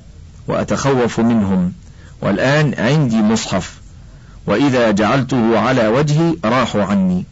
وأتخوف 0.48 1.20
منهم 1.20 1.72
والآن 2.20 2.74
عندي 2.78 3.16
مصحف 3.16 3.80
وإذا 4.46 4.90
جعلته 4.90 5.58
على 5.58 5.88
وجهي 5.88 6.36
راحوا 6.44 6.84
عني. 6.84 7.24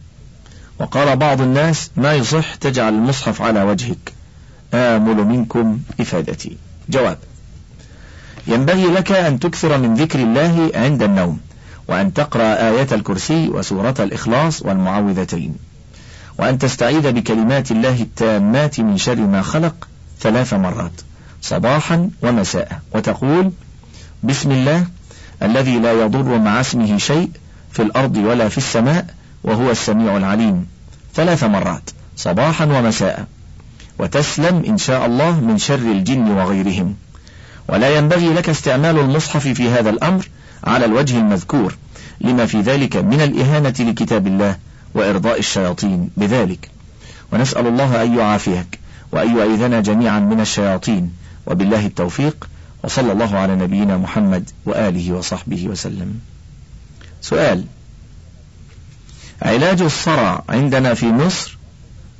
وقال 0.79 1.15
بعض 1.15 1.41
الناس 1.41 1.91
ما 1.97 2.13
يصح 2.13 2.55
تجعل 2.55 2.93
المصحف 2.93 3.41
على 3.41 3.63
وجهك 3.63 4.13
آمل 4.73 5.15
منكم 5.15 5.79
إفادتي. 5.99 6.57
جواب. 6.89 7.17
ينبغي 8.47 8.85
لك 8.85 9.11
أن 9.11 9.39
تكثر 9.39 9.77
من 9.77 9.93
ذكر 9.95 10.19
الله 10.19 10.71
عند 10.75 11.03
النوم 11.03 11.39
وأن 11.87 12.13
تقرأ 12.13 12.69
آية 12.69 12.87
الكرسي 12.91 13.49
وسورة 13.49 13.95
الإخلاص 13.99 14.61
والمعوذتين 14.61 15.55
وأن 16.39 16.57
تستعيذ 16.57 17.11
بكلمات 17.11 17.71
الله 17.71 18.01
التامات 18.01 18.79
من 18.79 18.97
شر 18.97 19.15
ما 19.15 19.41
خلق 19.41 19.87
ثلاث 20.19 20.53
مرات 20.53 20.91
صباحا 21.41 22.09
ومساء. 22.21 22.81
وتقول 22.95 23.51
بسم 24.23 24.51
الله 24.51 24.85
الذي 25.43 25.79
لا 25.79 25.91
يضر 25.91 26.37
مع 26.37 26.59
اسمه 26.61 26.97
شيء 26.97 27.29
في 27.71 27.81
الأرض 27.81 28.17
ولا 28.17 28.49
في 28.49 28.57
السماء 28.57 29.05
وهو 29.43 29.71
السميع 29.71 30.17
العليم. 30.17 30.67
ثلاث 31.15 31.43
مرات 31.43 31.89
صباحا 32.15 32.65
ومساء. 32.65 33.25
وتسلم 33.99 34.63
إن 34.67 34.77
شاء 34.77 35.05
الله 35.05 35.39
من 35.39 35.57
شر 35.57 35.75
الجن 35.75 36.31
وغيرهم. 36.31 36.95
ولا 37.69 37.97
ينبغي 37.97 38.33
لك 38.33 38.49
استعمال 38.49 38.99
المصحف 38.99 39.47
في 39.47 39.69
هذا 39.69 39.89
الأمر 39.89 40.29
على 40.63 40.85
الوجه 40.85 41.17
المذكور 41.17 41.75
لما 42.21 42.45
في 42.45 42.61
ذلك 42.61 42.95
من 42.95 43.21
الإهانة 43.21 43.73
لكتاب 43.79 44.27
الله 44.27 44.57
وإرضاء 44.93 45.39
الشياطين 45.39 46.09
بذلك. 46.17 46.69
ونسأل 47.33 47.67
الله 47.67 48.03
أن 48.03 48.17
يعافيك 48.17 48.79
وأن 49.11 49.37
يعيذنا 49.37 49.81
جميعا 49.81 50.19
من 50.19 50.39
الشياطين. 50.39 51.11
وبالله 51.47 51.85
التوفيق 51.85 52.49
وصلى 52.83 53.11
الله 53.11 53.37
على 53.37 53.55
نبينا 53.55 53.97
محمد 53.97 54.49
وآله 54.65 55.11
وصحبه 55.13 55.67
وسلم. 55.67 56.19
سؤال 57.21 57.63
علاج 59.41 59.81
الصرع 59.81 60.43
عندنا 60.49 60.93
في 60.93 61.05
مصر 61.05 61.57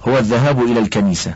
هو 0.07 0.17
الذهاب 0.17 0.63
إلى 0.63 0.79
الكنيسة. 0.79 1.33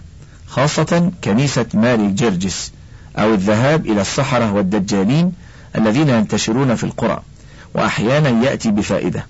خاصة 0.51 1.11
كنيسة 1.23 1.65
ماري 1.73 2.07
جرجس 2.07 2.71
أو 3.17 3.33
الذهاب 3.33 3.85
إلى 3.85 4.01
السحرة 4.01 4.53
والدجالين 4.53 5.31
الذين 5.75 6.09
ينتشرون 6.09 6.75
في 6.75 6.83
القرى 6.83 7.21
وأحيانا 7.73 8.29
يأتي 8.29 8.71
بفائدة. 8.71 9.25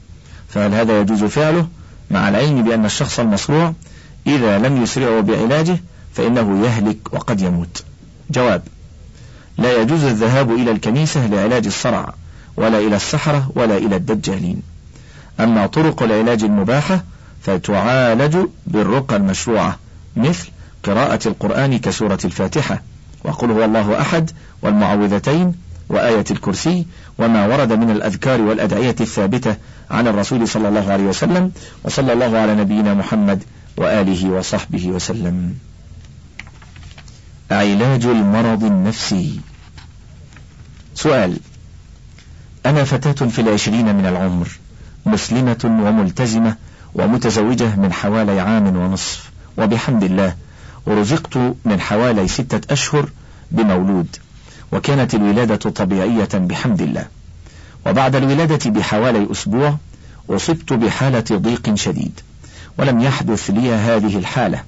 فهل 0.50 0.74
هذا 0.74 1.00
يجوز 1.00 1.24
فعله؟ 1.24 1.68
مع 2.12 2.30
العلم 2.30 2.63
بأن 2.63 2.86
الشخص 2.86 3.20
المصروع 3.20 3.74
إذا 4.28 4.58
لم 4.58 4.84
يسرعوا 4.84 5.22
بعلاجه 5.22 5.78
فإنه 6.13 6.66
يهلك 6.66 6.98
وقد 7.13 7.42
يموت. 7.42 7.84
جواب 8.32 8.63
لا 9.58 9.82
يجوز 9.82 10.04
الذهاب 10.04 10.51
إلى 10.51 10.72
الكنيسة 10.72 11.28
لعلاج 11.28 11.66
الصرع 11.66 12.13
ولا 12.58 12.80
إلى 12.80 12.96
السحرة 12.96 13.51
ولا 13.56 13.78
إلى 13.78 13.96
الدجالين. 13.96 14.62
أما 15.40 15.68
طرق 15.68 16.04
العلاج 16.04 16.44
المباحة 16.44 17.04
فتعالج 17.42 18.38
بالرقى 18.68 19.16
المشروعة 19.16 19.80
مثل 20.16 20.50
قراءة 20.84 21.28
القرآن 21.28 21.78
كسورة 21.78 22.20
الفاتحة. 22.26 22.82
وقل 23.24 23.52
هو 23.52 23.66
الله 23.66 24.02
أحد 24.02 24.32
والمعوذتين 24.62 25.54
وآية 25.90 26.26
الكرسي 26.32 26.86
وما 27.18 27.48
ورد 27.48 27.74
من 27.74 27.90
الأذكار 27.90 28.42
والأدعية 28.42 28.96
الثابتة 29.02 29.56
عن 29.92 30.08
الرسول 30.08 30.48
صلى 30.48 30.68
الله 30.68 30.92
عليه 30.92 31.04
وسلم. 31.04 31.52
وصلى 31.84 32.14
الله 32.14 32.38
على 32.38 32.56
نبينا 32.56 32.94
محمد 32.94 33.44
وآله 33.78 34.30
وصحبه 34.30 34.88
وسلم. 34.88 35.54
علاج 37.52 38.06
المرض 38.06 38.64
النفسي. 38.64 39.40
سؤال 40.96 41.38
أنا 42.66 42.84
فتاة 42.84 43.28
في 43.28 43.42
العشرين 43.42 43.96
من 43.96 44.06
العمر 44.06 44.48
مسلمة 45.06 45.60
وملتزمة 45.64 46.56
ومتزوجة 46.94 47.76
من 47.76 47.94
حوالي 47.94 48.40
عام 48.40 48.78
ونصف 48.78 49.32
وبحمد 49.58 50.04
الله 50.04 50.36
ورزقت 50.86 51.38
من 51.66 51.80
حوالي 51.80 52.28
ستة 52.28 52.74
أشهر 52.74 53.10
بمولود 53.52 54.16
وكانت 54.72 55.16
الولادة 55.16 55.56
طبيعية 55.56 56.30
بحمد 56.34 56.82
الله. 56.82 57.08
وبعد 57.86 58.16
الولادة 58.16 58.70
بحوالي 58.70 59.32
أسبوع 59.32 59.78
أصبت 60.30 60.74
بحالة 60.74 61.24
ضيق 61.32 61.76
شديد 61.76 62.20
ولم 62.78 63.00
يحدث 63.00 63.50
لي 63.50 63.72
هذه 63.72 64.18
الحالة 64.18 64.64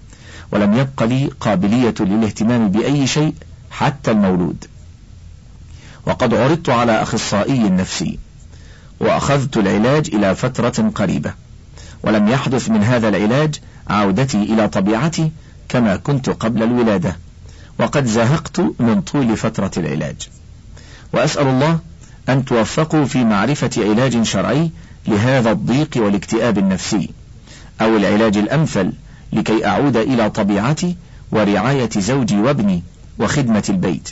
ولم 0.52 0.74
يبق 0.74 1.04
لي 1.04 1.30
قابلية 1.40 1.94
للاهتمام 2.00 2.70
بأي 2.70 3.08
شيء 3.08 3.34
حتى 3.72 4.12
المولود. 4.12 4.66
وقد 6.06 6.34
عرضت 6.34 6.70
على 6.70 7.02
أخصائي 7.02 7.70
نفسي 7.70 8.20
وأخذت 9.00 9.58
العلاج 9.58 10.10
إلى 10.16 10.36
فترة 10.36 10.92
قريبة 10.96 11.34
ولم 12.04 12.28
يحدث 12.28 12.70
من 12.70 12.84
هذا 12.84 13.10
العلاج 13.10 13.60
عودتي 13.88 14.44
إلى 14.44 14.68
طبيعتي 14.68 15.32
كما 15.70 15.96
كنت 15.96 16.30
قبل 16.30 16.64
الولادة 16.64 17.18
وقد 17.80 18.06
زهقت 18.06 18.60
من 18.60 19.02
طول 19.02 19.38
فترة 19.38 19.72
العلاج. 19.78 20.30
وأسأل 21.14 21.48
الله 21.48 21.80
أن 22.30 22.46
توفقوا 22.46 23.06
في 23.06 23.24
معرفة 23.24 23.70
علاج 23.78 24.22
شرعي 24.22 24.72
لهذا 25.08 25.52
الضيق 25.52 25.90
والاكتئاب 25.96 26.58
النفسي 26.58 27.10
أو 27.82 27.98
العلاج 27.98 28.38
الأمثل 28.38 28.94
لكي 29.34 29.66
أعود 29.66 29.98
إلى 29.98 30.30
طبيعتي 30.30 30.96
ورعاية 31.32 31.90
زوجي 31.98 32.38
وابني 32.38 32.84
وخدمة 33.20 33.64
البيت. 33.70 34.10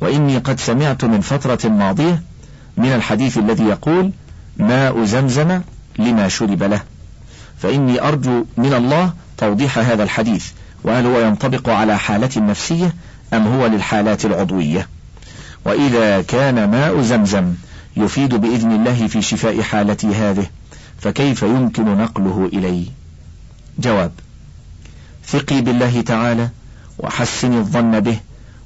وإني 0.00 0.38
قد 0.38 0.60
سمعت 0.60 1.04
من 1.04 1.20
فترة 1.20 1.68
ماضية 1.68 2.22
من 2.76 2.88
الحديث 2.92 3.38
الذي 3.38 3.64
يقول 3.64 4.12
ماء 4.56 5.04
زمزم 5.04 5.60
لما 5.98 6.28
شرب 6.28 6.62
له 6.62 6.82
فإني 7.58 8.08
أرجو 8.08 8.44
من 8.56 8.74
الله 8.74 9.12
توضيح 9.38 9.78
هذا 9.78 10.02
الحديث 10.02 10.46
وهل 10.86 11.06
هو 11.06 11.20
ينطبق 11.20 11.68
على 11.68 11.98
حالة 11.98 12.30
نفسية 12.36 12.94
أم 13.34 13.46
هو 13.46 13.66
للحالات 13.66 14.24
العضوية؟ 14.24 14.88
وإذا 15.64 16.22
كان 16.22 16.70
ماء 16.70 17.00
زمزم 17.00 17.54
يفيد 17.96 18.34
بإذن 18.34 18.72
الله 18.72 19.06
في 19.06 19.22
شفاء 19.22 19.62
حالتي 19.62 20.06
هذه 20.06 20.46
فكيف 21.00 21.42
يمكن 21.42 21.84
نقله 21.84 22.50
إلي 22.52 22.84
جواب 23.78 24.12
ثقي 25.26 25.60
بالله 25.60 26.00
تعالى 26.00 26.48
وحسني 26.98 27.58
الظن 27.58 28.00
به 28.00 28.18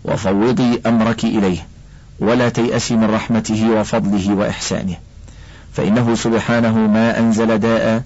وفوضي 0.05 0.81
أمرك 0.87 1.25
إليه 1.25 1.67
ولا 2.19 2.49
تيأسي 2.49 2.97
من 2.97 3.05
رحمته 3.05 3.71
وفضله 3.71 4.35
وإحسانه 4.35 4.97
فإنه 5.73 6.15
سبحانه 6.15 6.79
ما 6.79 7.19
أنزل 7.19 7.59
داء 7.59 8.03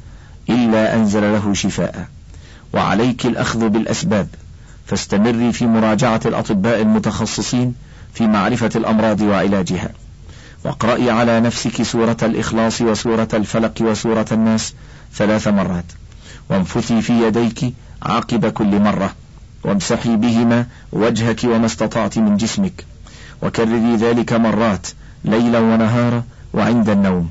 إلا 0.50 0.94
أنزل 0.94 1.22
له 1.22 1.55
شفاء. 1.55 2.09
وعليك 2.74 3.26
الأخذ 3.26 3.68
بالأسباب. 3.68 4.28
فاستمري 4.87 5.52
في 5.52 5.66
مراجعة 5.66 6.20
الأطباء 6.26 6.82
المتخصصين 6.82 7.74
في 8.14 8.26
معرفة 8.26 8.70
الأمراض 8.76 9.20
وعلاجها. 9.20 9.90
واقرأي 10.64 11.10
على 11.10 11.40
نفسك 11.40 11.82
سورة 11.82 12.16
الإخلاص 12.22 12.80
وسورة 12.80 13.28
الفلق 13.34 13.72
وسورة 13.80 14.26
الناس 14.32 14.74
ثلاث 15.14 15.48
مرات. 15.48 15.84
وانفثي 16.50 17.02
في 17.02 17.26
يديك 17.26 17.74
عقب 18.02 18.46
كل 18.46 18.80
مرة. 18.80 19.14
وامسحي 19.64 20.16
بهما 20.16 20.66
وجهك 20.92 21.44
وما 21.44 21.66
استطعت 21.66 22.18
من 22.18 22.37
جسمك. 22.37 22.84
وكرري 23.42 23.96
ذلك 23.96 24.32
مرات 24.32 24.87
ليلا 25.24 25.58
ونهارا 25.58 26.24
وعند 26.54 26.88
النوم. 26.88 27.28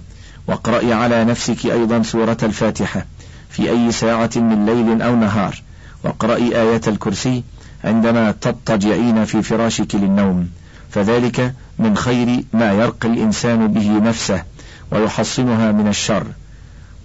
واقرأي 0.48 0.94
على 0.94 1.26
نفسك 1.26 1.66
أيضا 1.66 2.04
سورة 2.04 2.38
الفاتحة. 2.44 3.06
في 3.54 3.70
أي 3.70 3.92
ساعة 3.92 4.30
من 4.36 4.66
ليل 4.66 5.02
أو 5.02 5.16
نهار. 5.16 5.62
واقرأي 6.04 6.62
آية 6.62 6.82
الكرسي 6.88 7.44
عندما 7.84 8.32
تضطجعين 8.32 9.26
في 9.26 9.42
فراشك 9.42 9.96
للنوم. 9.96 10.50
فذلك 10.90 11.54
من 11.80 11.98
خير 11.98 12.44
ما 12.54 12.72
يرقي 12.72 13.08
الإنسان 13.08 13.68
به 13.68 14.00
نفسه 14.00 14.44
ويحصنها 14.92 15.72
من 15.72 15.88
الشر. 15.88 16.28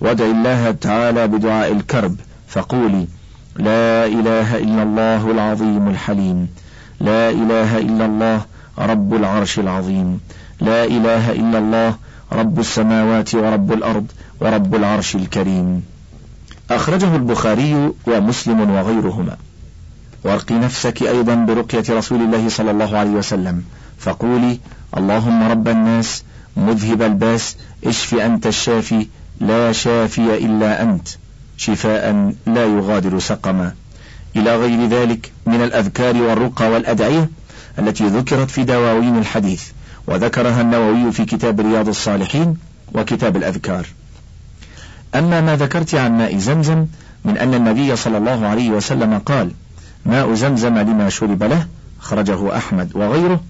وادع 0.01 0.25
الله 0.25 0.71
تعالى 0.71 1.29
بدعاء 1.29 1.73
الكرب. 1.73 2.17
فقولي 2.49 3.07
لا 3.57 4.07
إله 4.07 4.59
إلا 4.59 4.83
الله 4.83 5.31
العظيم 5.31 5.89
الحليم. 5.89 6.49
لا 7.01 7.31
إله 7.31 7.79
إلا 7.79 8.07
الله 8.07 8.41
رب 8.79 9.15
العرش 9.15 9.59
العظيم. 9.59 10.21
لا 10.61 10.85
إله 10.85 11.33
إلا 11.33 11.59
الله 11.59 11.95
رب 12.33 12.59
السماوات 12.59 13.35
ورب 13.35 13.73
الأرض 13.73 14.07
ورب 14.41 14.75
العرش 14.75 15.17
الكريم. 15.17 15.98
أخرجه 16.70 17.16
البخاري 17.16 17.92
ومسلم 18.07 18.70
وغيرهما. 18.70 19.37
وارقي 20.24 20.54
نفسك 20.54 21.02
أيضا 21.02 21.35
برقية 21.35 21.85
رسول 21.90 22.22
الله 22.22 22.48
صلى 22.48 22.70
الله 22.70 22.98
عليه 22.98 23.11
وسلم. 23.11 23.64
فقولي 23.98 24.59
اللهم 24.96 25.50
رب 25.50 25.68
الناس 25.68 26.24
مذهب 26.57 27.02
الباس 27.02 27.57
اشف 27.85 28.14
أنت 28.14 28.46
الشافي 28.46 29.07
لا 29.40 29.72
شافي 29.72 30.46
إلا 30.46 30.83
أنت. 30.83 31.09
شفاء 31.57 32.33
لا 32.46 32.64
يغادر 32.64 33.18
سقما. 33.18 33.74
إلى 34.37 34.57
غير 34.57 34.88
ذلك 34.88 35.33
من 35.46 35.62
الأذكار 35.62 36.16
والرقى 36.16 36.70
والأدعية 36.70 37.31
التي 37.78 38.07
ذكرت 38.07 38.50
في 38.50 38.64
دواوين 38.64 39.18
الحديث 39.18 39.62
وذكرها 40.07 40.61
النووي 40.61 41.12
في 41.12 41.24
كتاب 41.24 41.61
رياض 41.61 41.88
الصالحين 41.88 42.57
وكتاب 42.94 43.37
الأذكار. 43.37 43.87
أما 45.14 45.40
ما 45.40 45.57
ذكرت 45.57 45.94
عن 45.94 46.18
ماء 46.18 46.38
زمزم 46.38 46.87
من 47.25 47.38
أن 47.38 47.55
النبي 47.55 47.97
صلى 47.97 48.18
الله 48.18 48.47
عليه 48.47 48.71
وسلم 48.71 49.18
قال 49.18 49.51
ماء 50.07 50.35
زمزم 50.35 50.79
لما 50.79 51.09
شرب 51.09 51.42
له 51.42 51.66
خرجه 52.01 52.57
أحمد 52.57 52.90
وغيره. 52.94 53.40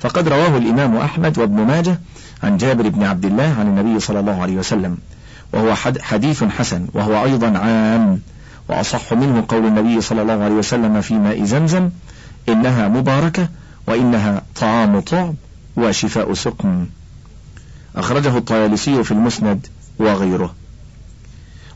فقد 0.00 0.28
رواه 0.28 0.56
الإمام 0.56 0.96
أحمد 0.96 1.38
وابن 1.38 1.66
ماجه 1.66 1.98
عن 2.42 2.56
جابر 2.56 2.88
بن 2.88 3.02
عبد 3.02 3.24
الله 3.24 3.54
عن 3.58 3.66
النبي 3.66 4.00
صلى 4.00 4.20
الله 4.20 4.42
عليه 4.42 4.56
وسلم 4.56 4.98
وهو 5.52 5.74
حديث 6.00 6.44
حسن 6.44 6.86
وهو 6.94 7.24
أيضا 7.24 7.58
عام 7.58 8.20
وأصح 8.68 9.12
منه 9.12 9.44
قول 9.48 9.66
النبي 9.66 10.00
صلى 10.00 10.22
الله 10.22 10.44
عليه 10.44 10.54
وسلم 10.54 11.00
في 11.00 11.14
ماء 11.14 11.44
زمزم 11.44 11.90
إنها 12.48 12.88
مباركة 12.88 13.48
وإنها 13.86 14.42
طعام 14.60 15.00
طعم 15.00 15.34
وشفاء 15.76 16.34
سقم. 16.34 16.86
أخرجه 17.96 18.38
الطيالسي 18.38 19.04
في 19.04 19.10
المسند 19.10 19.66
وغيره. 19.98 20.54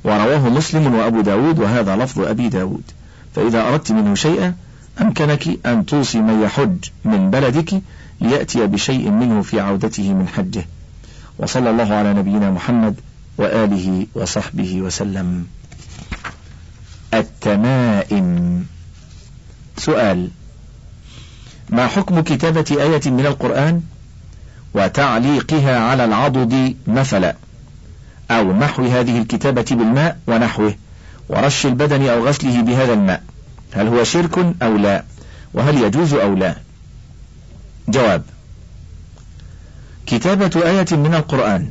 ورواه 0.05 0.49
مسلم 0.49 0.95
وأبو 0.95 1.21
داود 1.21 1.59
وهذا 1.59 1.97
لفظ 1.97 2.21
أبي 2.21 2.49
داود. 2.49 2.83
فإذا 3.35 3.69
أردت 3.69 3.93
منه 3.93 4.15
شيئا 4.15 4.55
أمكنك 5.01 5.67
أن 5.67 5.87
توصي 5.87 6.21
من 6.21 6.43
يحج 6.43 6.77
من 7.05 7.31
بلدك 7.31 7.83
ليأتي 8.21 8.67
بشيء 8.67 9.11
منه 9.11 9.43
في 9.43 9.61
عودته 9.61 10.13
من 10.13 10.29
حجه. 10.29 10.67
وصلى 11.39 11.71
الله 11.71 11.95
على 11.95 12.15
نبينا 12.15 12.51
محمد 12.51 12.95
وآله 13.39 14.07
وصحبه 14.15 14.81
وسلم. 14.81 15.47
التمائم. 17.15 18.67
سؤال 19.77 20.29
ما 21.71 21.87
حكم 21.87 22.21
كتابة 22.21 22.65
آية 22.71 23.11
من 23.11 23.27
القرآن 23.27 23.83
وتعليقها 24.75 25.79
على 25.79 26.05
العضد 26.05 26.77
مثلا؟ 26.87 27.37
أو 28.31 28.53
محو 28.53 28.85
هذه 28.85 29.19
الكتابة 29.19 29.67
بالماء 29.71 30.19
ونحوه 30.27 30.75
ورش 31.29 31.67
البدن 31.67 32.09
أو 32.09 32.27
غسله 32.27 32.63
بهذا 32.63 32.93
الماء. 32.93 33.23
هل 33.73 33.89
هو 33.89 34.05
شرك 34.05 34.39
أو 34.63 34.77
لا؟ 34.77 35.05
وهل 35.55 35.79
يجوز 35.83 36.15
أو 36.15 36.35
لا؟ 36.35 36.55
جواب 37.89 38.23
كتابة 40.07 40.63
آية 40.65 40.87
من 40.97 41.15
القرآن 41.15 41.71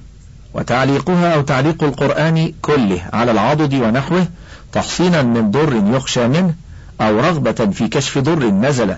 وتعليقها 0.54 1.34
أو 1.34 1.42
تعليق 1.42 1.84
القرآن 1.84 2.54
كله 2.62 3.02
على 3.14 3.32
العضد 3.32 3.74
ونحوه 3.74 4.28
تحصينا 4.72 5.22
من 5.22 5.52
ضر 5.52 5.96
يخشى 5.96 6.28
منه 6.28 6.54
أو 7.02 7.20
رغبة 7.20 7.52
في 7.52 7.88
كشف 7.88 8.18
ضر 8.18 8.50
نزل 8.50 8.96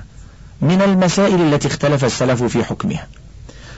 من 0.61 0.81
المسائل 0.81 1.41
التي 1.41 1.67
اختلف 1.67 2.05
السلف 2.05 2.43
في 2.43 2.63
حكمها. 2.63 3.07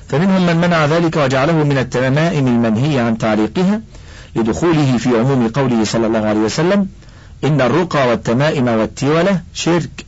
فمنهم 0.10 0.46
من 0.46 0.56
منع 0.56 0.86
ذلك 0.86 1.18
وجعله 1.18 1.64
من 1.64 1.78
التمائم 1.78 2.48
المنهي 2.48 3.00
عن 3.00 3.18
تعليقها 3.18 3.82
لدخوله 4.36 4.98
في 4.98 5.10
عموم 5.10 5.48
قوله 5.48 5.84
صلى 5.84 6.08
الله 6.08 6.20
عليه 6.20 6.40
وسلم 6.40 6.88
إن 7.44 7.62
الرقى 7.62 8.08
والتمائم 8.08 8.68
والتولة 8.68 9.42
شرك. 9.54 10.06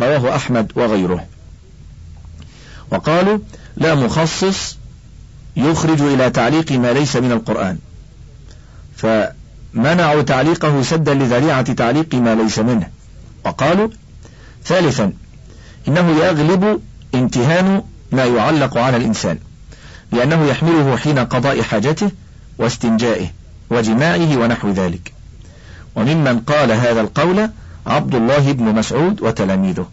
رواه 0.00 0.36
أحمد 0.36 0.72
وغيره. 0.76 1.26
وقالوا 2.90 3.38
لا 3.76 3.94
مخصص 3.94 4.76
يخرج 5.56 6.00
إلى 6.00 6.30
تعليق 6.30 6.72
ما 6.72 6.92
ليس 6.92 7.16
من 7.16 7.32
القرآن. 7.32 7.78
فمنعوا 8.96 10.22
تعليقه 10.22 10.82
سدا 10.82 11.14
لذريعة 11.14 11.72
تعليق 11.72 12.14
ما 12.14 12.34
ليس 12.34 12.58
منه. 12.58 12.88
وقالوا 13.44 13.88
ثالثا 14.64 15.12
إنه 15.88 16.10
يغلب 16.10 16.80
امتهان 17.14 17.82
ما 18.12 18.24
يعلق 18.24 18.78
على 18.78 18.96
الإنسان 18.96 19.38
لأنه 20.12 20.46
يحمله 20.46 20.96
حين 20.96 21.18
قضاء 21.18 21.62
حاجته 21.62 22.10
واستنجائه 22.58 23.26
وجماعه 23.70 24.36
ونحو 24.36 24.70
ذلك. 24.70 25.12
وممن 25.96 26.40
قال 26.40 26.72
هذا 26.72 27.00
القول 27.00 27.50
عبد 27.86 28.14
الله 28.14 28.52
بن 28.52 28.64
مسعود 28.64 29.22
وتلاميذه. 29.22 29.86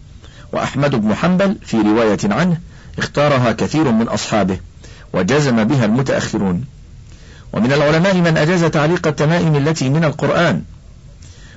وأحمد 0.54 0.96
بن 0.96 1.16
حنبل 1.16 1.56
في 1.66 1.78
رواية 1.78 2.18
عنه 2.24 2.58
اختارها 2.98 3.52
كثير 3.52 3.92
من 3.92 4.08
أصحابه 4.08 4.60
وجزم 5.14 5.64
بها 5.64 5.86
المتأخرون. 5.86 6.66
ومن 7.54 7.74
العلماء 7.74 8.16
من 8.16 8.38
أجاز 8.38 8.64
تعليق 8.64 9.08
التمائم 9.08 9.56
التي 9.56 9.90
من 9.90 10.04
القرآن 10.04 10.64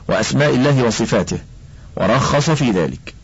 وأسماء 0.08 0.54
الله 0.54 0.82
وصفاته 0.82 1.38
ورخص 1.96 2.50
في 2.50 2.70
ذلك. 2.70 3.14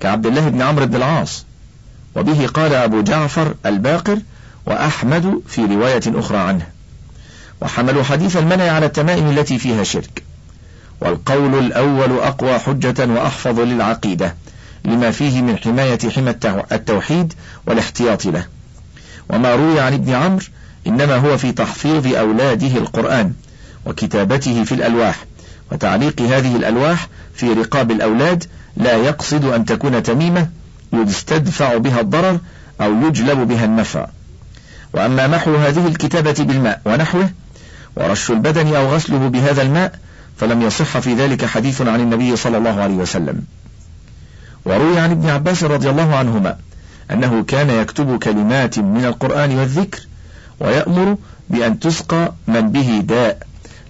كعبد 0.00 0.26
الله 0.26 0.48
بن 0.48 0.62
عمرو 0.62 0.86
بن 0.86 0.96
العاص 0.96 1.44
وبه 2.16 2.46
قال 2.46 2.74
أبو 2.74 3.02
جعفر 3.02 3.54
الباقر 3.66 4.18
وأحمد 4.66 5.40
في 5.48 5.64
رواية 5.64 6.02
أخرى 6.06 6.38
عنه. 6.38 6.66
وحملوا 7.60 8.02
حديث 8.02 8.36
المنع 8.36 8.70
على 8.70 8.86
التمائم 8.86 9.30
التي 9.30 9.58
فيها 9.58 9.82
شرك. 9.82 10.22
والقول 11.00 11.58
الأول 11.58 12.18
أقوى 12.18 12.58
حجة 12.58 13.06
وأحفظ 13.06 13.60
للعقيدة 13.60 14.34
لما 14.84 15.10
فيه 15.10 15.42
من 15.42 15.58
حماية 15.58 15.98
حمى 16.10 16.34
التوحيد 16.72 17.34
والاحتياط 17.66 18.24
له. 18.26 18.46
وما 19.30 19.54
روي 19.54 19.80
عن 19.80 19.94
ابن 19.94 20.14
عمرو 20.14 20.44
إنما 20.86 21.16
هو 21.16 21.38
في 21.38 21.52
تحفيظ 21.52 22.06
أولاده 22.06 22.76
القرآن 22.76 23.32
وكتابته 23.86 24.64
في 24.64 24.74
الألواح 24.74 25.24
وتعليق 25.72 26.20
هذه 26.20 26.56
الألواح 26.56 27.08
في 27.34 27.52
رقاب 27.52 27.90
الأولاد 27.90 28.44
لا 28.76 28.96
يقصد 28.96 29.44
أن 29.44 29.64
تكون 29.64 30.02
تميمة 30.02 30.48
يستدفع 30.92 31.76
بها 31.76 32.00
الضرر 32.00 32.38
أو 32.80 33.06
يجلب 33.06 33.48
بها 33.48 33.64
النفع. 33.64 34.06
وأما 34.94 35.26
محو 35.26 35.56
هذه 35.56 35.86
الكتابة 35.86 36.32
بالماء 36.38 36.80
ونحوه 36.84 37.30
ورش 37.96 38.30
البدن 38.30 38.74
أو 38.74 38.94
غسله 38.94 39.28
بهذا 39.28 39.62
الماء 39.62 39.98
فلم 40.36 40.62
يصح 40.62 40.98
في 40.98 41.14
ذلك 41.14 41.44
حديث 41.44 41.82
عن 41.82 42.00
النبي 42.00 42.36
صلى 42.36 42.58
الله 42.58 42.80
عليه 42.80 42.94
وسلم. 42.94 43.42
وروي 44.64 44.98
عن 44.98 45.10
ابن 45.10 45.28
عباس 45.28 45.64
رضي 45.64 45.90
الله 45.90 46.16
عنهما 46.16 46.56
أنه 47.10 47.44
كان 47.44 47.70
يكتب 47.70 48.18
كلمات 48.18 48.78
من 48.78 49.04
القرآن 49.04 49.58
والذكر 49.58 50.00
ويأمر 50.60 51.16
بأن 51.50 51.80
تسقى 51.80 52.32
من 52.48 52.72
به 52.72 53.02
داء 53.04 53.38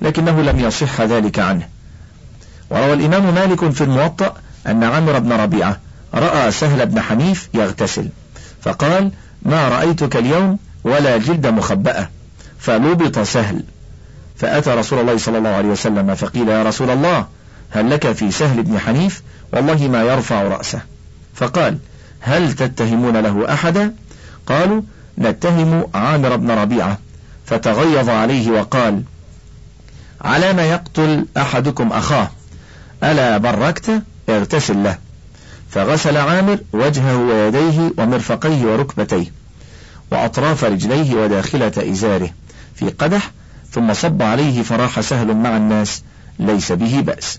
لكنه 0.03 0.43
لم 0.43 0.61
يصح 0.61 1.01
ذلك 1.01 1.39
عنه. 1.39 1.69
وروى 2.71 2.93
الإمام 2.93 3.35
مالك 3.35 3.71
في 3.71 3.85
الموطأ 3.85 4.35
أن 4.67 4.85
عمرو 4.85 5.21
بن 5.21 5.33
ربيعة 5.33 5.81
رأى 6.15 6.51
سهل 6.51 6.87
بن 6.87 7.01
حنيف 7.01 7.49
يغتسل 7.55 8.09
فقال 8.63 9.11
ما 9.43 9.69
رأيتك 9.69 10.17
اليوم 10.17 10.59
ولا 10.85 11.17
جلد 11.17 11.47
مخبأة. 11.47 12.09
فلبط 12.59 13.19
سهل 13.19 13.63
فأتى 14.37 14.71
رسول 14.71 14.99
الله 14.99 15.17
صلى 15.17 15.39
الله 15.39 15.51
عليه 15.51 15.69
وسلم 15.69 16.15
فقيل 16.15 16.49
يا 16.49 16.63
رسول 16.63 16.91
الله 16.91 17.27
هل 17.71 17.91
لك 17.91 18.13
في 18.13 18.31
سهل 18.31 18.63
بن 18.63 18.79
حنيف؟ 18.79 19.23
والله 19.53 19.89
ما 19.89 20.03
يرفع 20.03 20.43
رأسه. 20.43 20.81
فقال 21.35 21.79
هل 22.21 22.53
تتهمون 22.53 23.17
له 23.17 23.53
أحدا؟ 23.53 23.95
قالوا 24.47 24.83
نتهم 25.19 25.87
عامر 25.95 26.37
بن 26.37 26.51
ربيعة. 26.51 26.99
فتغيظ 27.47 28.09
عليه 28.09 28.51
وقال 28.51 29.03
على 30.21 30.53
ما 30.53 30.63
يقتل 30.63 31.27
أحدكم 31.37 31.93
أخاه 31.93 32.31
ألا 33.05 33.39
بركت؟ 33.39 34.03
اغتسل 34.29 34.85
له. 34.85 34.99
فغسل 35.73 36.17
عامر 36.17 36.59
وجهه 36.73 37.17
ويديه 37.17 37.93
ومرفقيه 37.99 38.65
وركبتيه 38.65 39.33
وأطراف 40.11 40.65
رجليه 40.65 41.15
وداخلة 41.15 41.73
إزاره 41.79 42.31
في 42.75 42.89
قدح 42.89 43.31
ثم 43.73 43.95
صب 43.95 44.23
عليه 44.23 44.63
فراح 44.63 45.01
سهل 45.01 45.35
مع 45.35 45.57
الناس 45.57 46.03
ليس 46.39 46.73
به 46.73 47.01
بأس. 47.01 47.39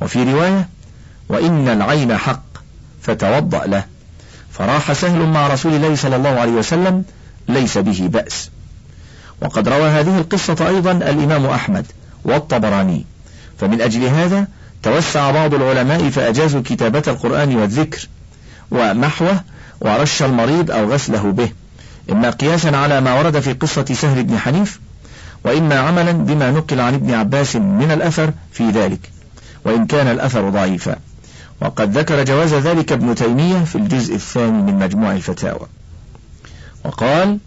وفي 0.00 0.32
رواية 0.32 0.68
وإن 1.28 1.68
العين 1.68 2.16
حق 2.16 2.42
فتوضأ 3.02 3.66
له. 3.66 3.84
فراح 4.50 4.92
سهل 4.92 5.26
مع 5.26 5.46
رسول 5.46 5.74
الله 5.74 5.94
صلى 5.94 6.16
الله 6.16 6.40
عليه 6.40 6.52
وسلم 6.52 7.04
ليس 7.48 7.78
به 7.78 8.08
بأس. 8.12 8.50
وقد 9.42 9.68
روى 9.68 9.88
هذه 9.88 10.18
القصة 10.18 10.68
أيضا 10.68 10.92
الإمام 10.92 11.46
أحمد 11.46 11.86
والطبراني. 12.24 13.04
فمن 13.60 13.80
أجل 13.80 14.04
هذا 14.04 14.46
توسع 14.86 15.30
بعض 15.30 15.54
العلماء 15.54 16.10
فأجازوا 16.10 16.62
كتابة 16.64 17.02
القرآن 17.06 17.56
والذكر 17.56 18.08
ومحوه 18.70 19.40
ورش 19.80 20.22
المريض 20.22 20.70
أو 20.70 20.92
غسله 20.92 21.32
به. 21.32 21.50
إما 22.10 22.30
قياسا 22.30 22.68
على 22.68 23.00
ما 23.00 23.14
ورد 23.14 23.40
في 23.40 23.52
قصة 23.52 23.84
سهل 23.84 24.24
بن 24.24 24.38
حنيف 24.38 24.80
وإما 25.44 25.78
عملا 25.78 26.12
بما 26.12 26.50
نقل 26.50 26.80
عن 26.80 26.94
ابن 26.94 27.14
عباس 27.14 27.56
من 27.56 27.90
الأثر 27.90 28.32
في 28.52 28.70
ذلك 28.70 29.10
وإن 29.64 29.86
كان 29.86 30.06
الأثر 30.08 30.50
ضعيفا. 30.50 30.96
وقد 31.60 31.98
ذكر 31.98 32.24
جواز 32.24 32.54
ذلك 32.54 32.92
ابن 32.92 33.14
تيمية 33.14 33.64
في 33.64 33.76
الجزء 33.76 34.14
الثاني 34.14 34.62
من 34.62 34.78
مجموع 34.78 35.12
الفتاوى. 35.12 35.66
وقال 36.84 37.38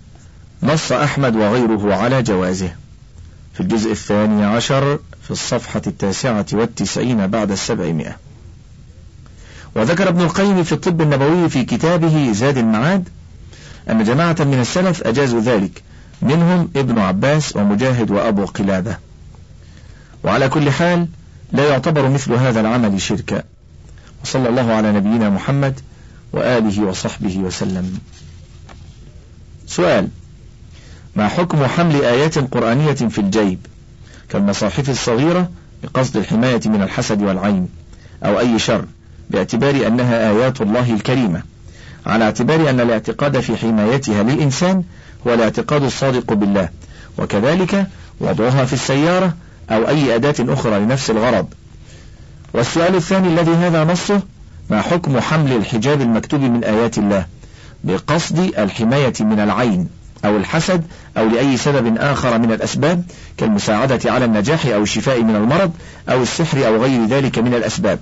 نص 0.63 0.91
أحمد 0.91 1.35
وغيره 1.35 1.95
على 1.95 2.23
جوازه. 2.23 2.71
في 3.53 3.59
الجزء 3.59 3.91
الثاني 3.91 4.45
عشر 4.45 4.99
في 5.29 5.33
الصفحة 5.33 5.81
التاسعة 5.87 6.45
والتسعين 6.53 7.27
بعد 7.27 7.51
السبعمائة. 7.51 8.17
وذكر 9.75 10.09
ابن 10.09 10.21
القيم 10.21 10.63
في 10.63 10.71
الطب 10.71 11.01
النبوي 11.01 11.49
في 11.49 11.63
كتابه 11.63 12.31
زاد 12.31 12.57
المعاد 12.57 13.09
أن 13.89 14.03
جماعة 14.03 14.35
من 14.39 14.59
السلف 14.59 15.07
أجازوا 15.07 15.41
ذلك. 15.41 15.83
منهم 16.21 16.69
ابن 16.75 16.99
عباس 16.99 17.55
ومجاهد 17.55 18.11
وأبو 18.11 18.45
قلابة 18.45 18.97
وعلى 20.23 20.49
كل 20.49 20.71
حال 20.71 21.07
لا 21.51 21.69
يعتبر 21.69 22.09
مثل 22.09 22.33
هذا 22.33 22.59
العمل 22.59 23.01
شركا. 23.01 23.43
وصلى 24.23 24.49
الله 24.49 24.73
على 24.73 24.91
نبينا 24.91 25.29
محمد 25.29 25.79
وآله 26.33 26.83
وصحبه 26.83 27.37
وسلم. 27.37 27.99
سؤال 29.67 30.07
ما 31.15 31.27
حكم 31.27 31.65
حمل 31.65 31.95
آيات 31.95 32.37
قرآنية 32.37 32.93
في 32.93 33.21
الجيب؟ 33.21 33.59
كالمصاحف 34.29 34.89
الصغيرة 34.89 35.49
بقصد 35.83 36.17
الحماية 36.17 36.61
من 36.65 36.81
الحسد 36.81 37.21
والعين 37.21 37.69
أو 38.25 38.39
أي 38.39 38.59
شر 38.59 38.85
باعتبار 39.29 39.87
أنها 39.87 40.29
آيات 40.31 40.61
الله 40.61 40.93
الكريمة 40.93 41.41
على 42.05 42.25
اعتبار 42.25 42.69
أن 42.69 42.79
الاعتقاد 42.79 43.39
في 43.39 43.57
حمايتها 43.57 44.23
للإنسان 44.23 44.83
هو 45.27 45.33
الاعتقاد 45.33 45.83
الصادق 45.83 46.33
بالله. 46.33 46.69
وكذلك 47.17 47.87
وضعها 48.19 48.65
في 48.65 48.73
السيارة 48.73 49.33
أو 49.71 49.87
أي 49.87 50.15
أداة 50.15 50.35
أخرى 50.39 50.79
لنفس 50.79 51.09
الغرض. 51.09 51.47
والسؤال 52.53 52.95
الثاني 52.95 53.27
الذي 53.27 53.51
هذا 53.51 53.83
نصه 53.83 54.21
ما 54.69 54.81
حكم 54.81 55.19
حمل 55.19 55.51
الحجاب 55.51 56.01
المكتوب 56.01 56.41
من 56.41 56.63
آيات 56.63 56.97
الله؟ 56.97 57.25
بقصد 57.83 58.39
الحماية 58.39 59.13
من 59.19 59.39
العين. 59.39 59.89
أو 60.25 60.37
الحسد 60.37 60.83
أو 61.17 61.27
لأي 61.29 61.57
سبب 61.57 61.97
آخر 61.97 62.37
من 62.37 62.51
الأسباب 62.51 63.03
كالمساعدة 63.37 64.11
على 64.11 64.25
النجاح 64.25 64.65
أو 64.65 64.83
الشفاء 64.83 65.23
من 65.23 65.35
المرض 65.35 65.71
أو 66.09 66.21
السحر 66.21 66.67
أو 66.67 66.83
غير 66.83 67.05
ذلك 67.05 67.39
من 67.39 67.53
الأسباب. 67.53 67.99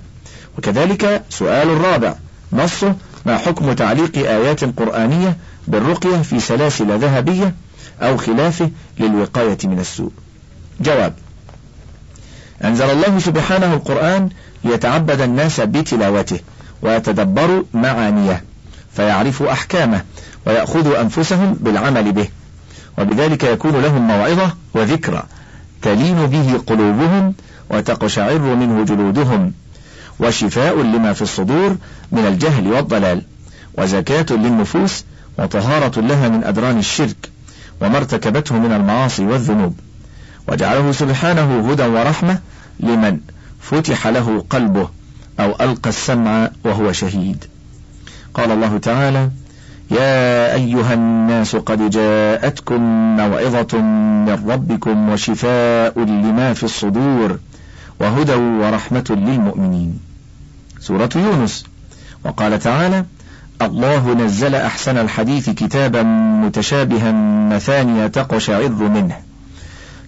وكذلك 0.58 1.22
سؤال 1.30 1.70
الرابع 1.70 2.14
نصه 2.52 2.94
ما 3.26 3.38
حكم 3.38 3.72
تعليق 3.72 4.18
آيات 4.18 4.64
قرآنية 4.64 5.36
بالرقية 5.68 6.16
في 6.16 6.40
سلاسل 6.40 6.98
ذهبية 6.98 7.54
أو 8.02 8.16
خلافه 8.16 8.70
للوقاية 9.00 9.58
من 9.64 9.78
السوء؟ 9.78 10.10
جواب 10.80 11.14
أنزل 12.64 12.90
الله 12.90 13.18
سبحانه 13.18 13.74
القرآن 13.74 14.28
ليتعبد 14.64 15.20
الناس 15.20 15.60
بتلاوته 15.60 16.40
ويتدبروا 16.82 17.62
معانيه 17.74 18.44
فيعرفوا 18.96 19.52
أحكامه 19.52 20.02
ويأخذوا 20.48 21.00
أنفسهم 21.00 21.56
بالعمل 21.60 22.12
به. 22.12 22.28
وبذلك 22.98 23.44
يكون 23.44 23.80
لهم 23.80 24.08
موعظة 24.08 24.52
وذكرى 24.74 25.22
تلين 25.82 26.26
به 26.26 26.60
قلوبهم 26.66 27.34
وتقشعر 27.70 28.38
منه 28.38 28.84
جلودهم. 28.84 29.52
وشفاء 30.20 30.82
لما 30.82 31.12
في 31.12 31.22
الصدور 31.22 31.76
من 32.12 32.26
الجهل 32.26 32.72
والضلال. 32.72 33.22
وزكاة 33.78 34.26
للنفوس 34.30 35.04
وطهارة 35.38 36.00
لها 36.00 36.28
من 36.28 36.44
أدران 36.44 36.78
الشرك. 36.78 37.30
وما 37.80 37.96
ارتكبته 37.96 38.58
من 38.58 38.72
المعاصي 38.72 39.24
والذنوب. 39.24 39.80
وجعله 40.48 40.92
سبحانه 40.92 41.70
هدى 41.70 41.82
ورحمة 41.82 42.38
لمن 42.80 43.20
فتح 43.60 44.06
له 44.06 44.44
قلبه 44.50 44.88
أو 45.40 45.54
ألقى 45.60 45.90
السمع 45.90 46.50
وهو 46.64 46.92
شهيد. 46.92 47.44
قال 48.34 48.50
الله 48.50 48.78
تعالى 48.78 49.30
يا 49.90 50.54
أيها 50.54 50.94
الناس 50.94 51.56
قد 51.56 51.90
جاءتكم 51.90 52.80
موعظة 53.16 53.78
من 54.26 54.44
ربكم 54.48 55.08
وشفاء 55.08 55.98
لما 56.00 56.54
في 56.54 56.64
الصدور 56.64 57.38
وهدى 58.00 58.34
ورحمة 58.34 59.04
للمؤمنين. 59.10 60.00
سورة 60.80 61.08
يونس. 61.16 61.66
وقال 62.24 62.58
تعالى 62.58 63.04
الله 63.62 64.14
نزل 64.14 64.54
أحسن 64.54 64.98
الحديث 64.98 65.50
كتابا 65.50 66.02
متشابها 66.42 67.12
مثانية 67.56 68.06
تقشعر 68.06 68.68
منه. 68.68 69.16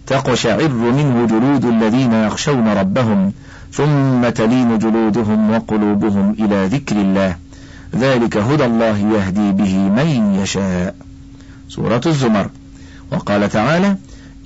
تقشعر 0.06 0.68
منه 0.68 1.26
جلود 1.26 1.64
الذين 1.64 2.12
يخشون 2.12 2.68
ربهم 2.68 3.32
ثم 3.72 4.28
تلين 4.28 4.78
جلودهم 4.78 5.50
وقلوبهم 5.50 6.36
إلى 6.38 6.66
ذكر 6.66 6.96
الله. 6.96 7.36
ذلك 7.96 8.36
هدى 8.36 8.64
الله 8.64 8.98
يهدي 8.98 9.52
به 9.52 9.78
من 9.78 10.34
يشاء. 10.42 10.94
سورة 11.68 12.00
الزمر. 12.06 12.50
وقال 13.12 13.48
تعالى 13.48 13.96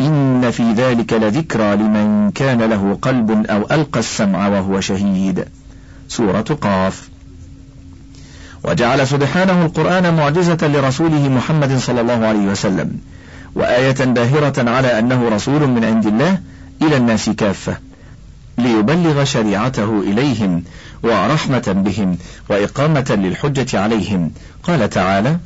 إن 0.00 0.50
في 0.50 0.72
ذلك 0.72 1.12
لذكرى 1.12 1.76
لمن 1.76 2.30
كان 2.30 2.62
له 2.62 2.98
قلب 3.02 3.46
أو 3.46 3.66
ألقى 3.70 4.00
السمع 4.00 4.48
وهو 4.48 4.80
شهيد. 4.80 5.44
سورة 6.08 6.58
قاف. 6.60 7.08
وجعل 8.64 9.06
سبحانه 9.06 9.64
القرآن 9.64 10.14
معجزة 10.16 10.58
لرسوله 10.62 11.28
محمد 11.28 11.76
صلى 11.76 12.00
الله 12.00 12.26
عليه 12.26 12.46
وسلم 12.46 12.98
وآية 13.54 14.04
باهرة 14.04 14.70
على 14.70 14.98
أنه 14.98 15.28
رسول 15.28 15.66
من 15.66 15.84
عند 15.84 16.06
الله 16.06 16.38
إلى 16.82 16.96
الناس 16.96 17.30
كافة. 17.30 17.76
ليبلغ 18.58 19.24
شريعته 19.24 20.00
إليهم 20.00 20.62
ورحمة 21.02 21.74
بهم 21.76 22.18
وإقامة 22.50 23.18
للحجة 23.22 23.80
عليهم. 23.80 24.30
قال 24.62 24.90
تعالى 24.90 25.36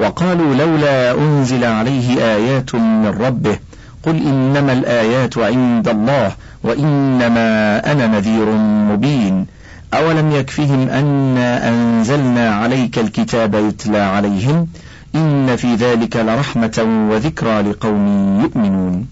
وقالوا 0.00 0.54
لولا 0.54 1.12
أنزل 1.12 1.64
عليه 1.64 2.34
آيات 2.34 2.74
من 2.74 3.06
ربه 3.06 3.58
قل 4.02 4.16
إنما 4.16 4.72
الآيات 4.72 5.38
عند 5.38 5.88
الله 5.88 6.32
وإنما 6.62 7.78
أنا 7.92 8.06
نذير 8.06 8.50
مبين. 8.92 9.46
أولم 9.94 10.32
يكفهم 10.32 10.88
أنا 10.88 11.68
أنزلنا 11.68 12.54
عليك 12.54 12.98
الكتاب 12.98 13.54
يتلى 13.54 13.98
عليهم؟ 13.98 14.66
إن 15.14 15.56
في 15.56 15.74
ذلك 15.74 16.16
لرحمة 16.16 17.06
وذكرى 17.10 17.62
لقوم 17.62 18.40
يؤمنون. 18.42 19.06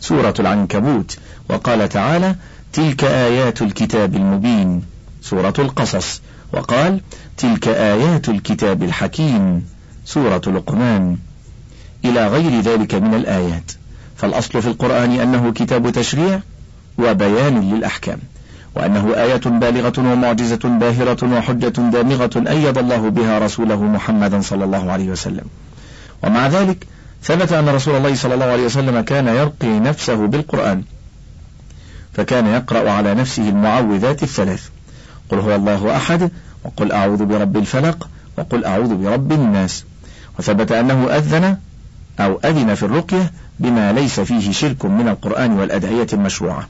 سورة 0.00 0.34
العنكبوت. 0.40 1.18
وقال 1.48 1.88
تعالى 1.88 2.34
تلك 2.72 3.04
آيات 3.04 3.62
الكتاب 3.62 4.16
المبين 4.16 4.82
سورة 5.22 5.54
القصص. 5.58 6.20
وقال 6.52 7.00
تلك 7.36 7.68
آيات 7.68 8.28
الكتاب 8.28 8.82
الحكيم 8.82 9.66
سورة 10.04 10.42
لقمان. 10.46 11.16
إلى 12.04 12.26
غير 12.28 12.60
ذلك 12.60 12.94
من 12.94 13.14
الآيات. 13.14 13.72
فالأصل 14.16 14.62
في 14.62 14.68
القرآن 14.68 15.12
أنه 15.12 15.52
كتاب 15.52 15.90
تشريع 15.90 16.40
وبيان 16.98 17.74
للأحكام 17.74 18.18
وأنه 18.76 19.14
آية 19.14 19.36
بالغة 19.36 19.92
ومعجزة 19.98 20.78
باهرة 20.80 21.36
وحجة 21.38 21.68
دامغة 21.68 22.30
أيد 22.36 22.78
الله 22.78 23.08
بها 23.10 23.38
رسوله 23.38 23.82
محمدا 23.82 24.40
صلى 24.40 24.64
الله 24.64 24.92
عليه 24.92 25.08
وسلم. 25.10 25.44
ومع 26.22 26.46
ذلك 26.46 26.86
ثبت 27.22 27.52
أن 27.52 27.68
رسول 27.68 27.96
الله 27.96 28.14
صلى 28.14 28.34
الله 28.34 28.44
عليه 28.44 28.64
وسلم 28.64 29.00
كان 29.00 29.26
يرقي 29.26 29.80
نفسه 29.80 30.26
بالقرآن. 30.26 30.82
فكان 32.12 32.46
يقرأ 32.46 32.90
على 32.90 33.14
نفسه 33.14 33.48
المعوذات 33.48 34.22
الثلاث. 34.22 34.68
قل 35.30 35.38
هو 35.38 35.54
الله 35.54 35.96
أحد 35.96 36.30
وقل 36.64 36.92
أعوذ 36.92 37.24
برب 37.24 37.56
الفلق 37.56 38.08
وقل 38.38 38.64
أعوذ 38.64 38.94
برب 38.94 39.32
الناس. 39.32 39.84
وثبت 40.38 40.72
أنه 40.72 41.10
أذن 41.10 41.56
أو 42.20 42.40
أذن 42.44 42.74
في 42.74 42.82
الرقية 42.82 43.32
بما 43.58 43.92
ليس 43.92 44.20
فيه 44.20 44.52
شرك 44.52 44.84
من 44.84 45.08
القرآن 45.08 45.52
والأدعية 45.52 46.06
المشروعة. 46.12 46.68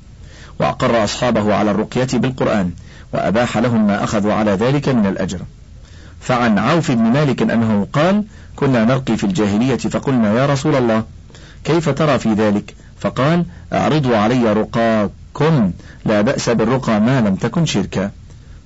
وأقر 0.60 1.04
أصحابه 1.04 1.54
على 1.54 1.70
الرقية 1.70 2.08
بالقرآن 2.12 2.70
وأباح 3.12 3.58
لهم 3.58 3.86
ما 3.86 4.04
أخذوا 4.04 4.32
على 4.32 4.50
ذلك 4.50 4.88
من 4.88 5.06
الأجر. 5.06 5.40
فعن 6.20 6.58
عوف 6.58 6.90
بن 6.90 7.02
مالك 7.02 7.42
أنه 7.42 7.86
قال 7.92 8.24
كنا 8.56 8.84
نرقي 8.84 9.16
في 9.16 9.24
الجاهلية 9.24 9.76
فقلنا 9.76 10.32
يا 10.32 10.46
رسول 10.46 10.74
الله 10.74 11.04
كيف 11.64 11.88
ترى 11.88 12.18
في 12.18 12.32
ذلك؟ 12.32 12.74
فقال 13.00 13.44
أعرضوا 13.72 14.16
علي 14.16 14.52
رقاكم 15.40 15.72
لا 16.04 16.20
بأس 16.20 16.48
بالرقى 16.48 17.00
ما 17.00 17.20
لم 17.20 17.34
تكن 17.36 17.66
شركا. 17.66 18.10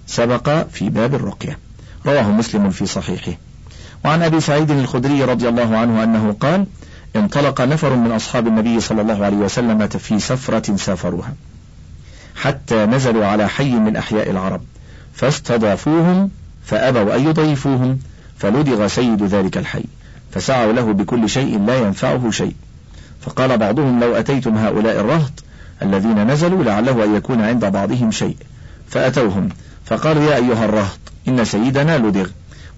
سبق 0.06 0.66
في 0.72 0.90
باب 0.90 1.14
الرقية. 1.14 1.58
رواه 2.06 2.30
مسلم 2.30 2.70
في 2.70 2.86
صحيحه. 2.86 3.32
وعن 4.04 4.22
أبي 4.22 4.40
سعيد 4.40 4.70
الخدري 4.70 5.24
رضي 5.24 5.48
الله 5.48 5.76
عنه 5.76 6.04
أنه 6.04 6.36
قال 6.40 6.66
انطلق 7.16 7.60
نفر 7.60 7.96
من 7.96 8.12
أصحاب 8.12 8.46
النبي 8.46 8.80
صلى 8.80 9.02
الله 9.02 9.24
عليه 9.24 9.36
وسلم 9.36 9.88
في 9.88 10.20
سفرة 10.20 10.76
سافروها. 10.76 11.34
حتى 12.36 12.86
نزلوا 12.86 13.26
على 13.26 13.48
حي 13.48 13.70
من 13.70 13.96
أحياء 13.96 14.30
العرب. 14.30 14.60
فاستضافوهم 15.14 16.30
فأبوا 16.64 17.16
أن 17.16 17.26
يضيفوهم 17.26 17.98
فلدغ 18.38 18.86
سيد 18.86 19.22
ذلك 19.22 19.56
الحي. 19.56 19.84
فسعوا 20.30 20.72
له 20.72 20.92
بكل 20.92 21.28
شيء 21.28 21.64
لا 21.64 21.78
ينفعه 21.78 22.30
شيء. 22.30 22.54
فقال 23.20 23.58
بعضهم 23.58 24.00
لو 24.00 24.14
أتيتم 24.14 24.56
هؤلاء 24.56 25.00
الرهط 25.00 25.32
الذين 25.82 26.30
نزلوا 26.30 26.64
لعله 26.64 27.04
أن 27.04 27.14
يكون 27.14 27.40
عند 27.40 27.64
بعضهم 27.64 28.10
شيء. 28.10 28.36
فأتوهم. 28.88 29.48
فقالوا 29.84 30.22
يا 30.22 30.36
أيها 30.36 30.64
الرهط 30.64 30.98
إن 31.28 31.44
سيدنا 31.44 31.98
لدغ. 31.98 32.26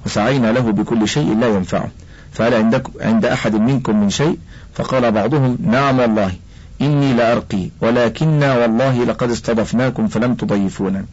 وسعينا 0.06 0.52
له 0.52 0.60
بكل 0.60 1.08
شيء 1.08 1.38
لا 1.38 1.48
ينفعه. 1.48 1.88
فهل 2.32 2.54
عندك 2.54 2.82
عند 3.00 3.24
أحد 3.24 3.54
منكم 3.54 4.00
من 4.00 4.10
شيء؟ 4.10 4.38
فقال 4.74 5.12
بعضهم 5.12 5.58
نعم 5.66 5.98
والله. 5.98 6.32
إني 6.80 7.12
لأرقي. 7.14 7.68
ولكنا 7.80 8.56
والله 8.56 9.04
لقد 9.04 9.30
استضفناكم 9.30 10.06
فلم 10.08 10.34
تضيفونا. 10.34 11.04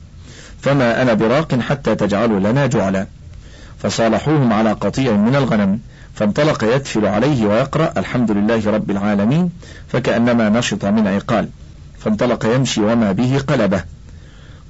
فما 0.62 1.02
أنا 1.02 1.14
براق 1.14 1.60
حتى 1.60 1.96
تجعلوا 1.96 2.40
لنا 2.40 2.68
جعلا. 2.68 3.08
فصالحوهم 3.80 4.54
على 4.54 4.72
قطيع 4.72 5.12
من 5.12 5.36
الغنم. 5.36 5.80
فانطلق 6.16 6.76
يتفل 6.76 7.06
عليه 7.06 7.46
ويقرأ 7.46 7.94
الحمد 7.98 8.32
لله 8.32 8.72
رب 8.72 8.92
العالمين. 8.92 9.50
فكأنما 9.88 10.50
نشط 10.50 10.86
من 10.86 11.08
عقال. 11.08 11.50
فانطلق 12.04 12.46
يمشي 12.46 12.82
وما 12.82 13.12
به 13.12 13.40
قلبه. 13.48 13.84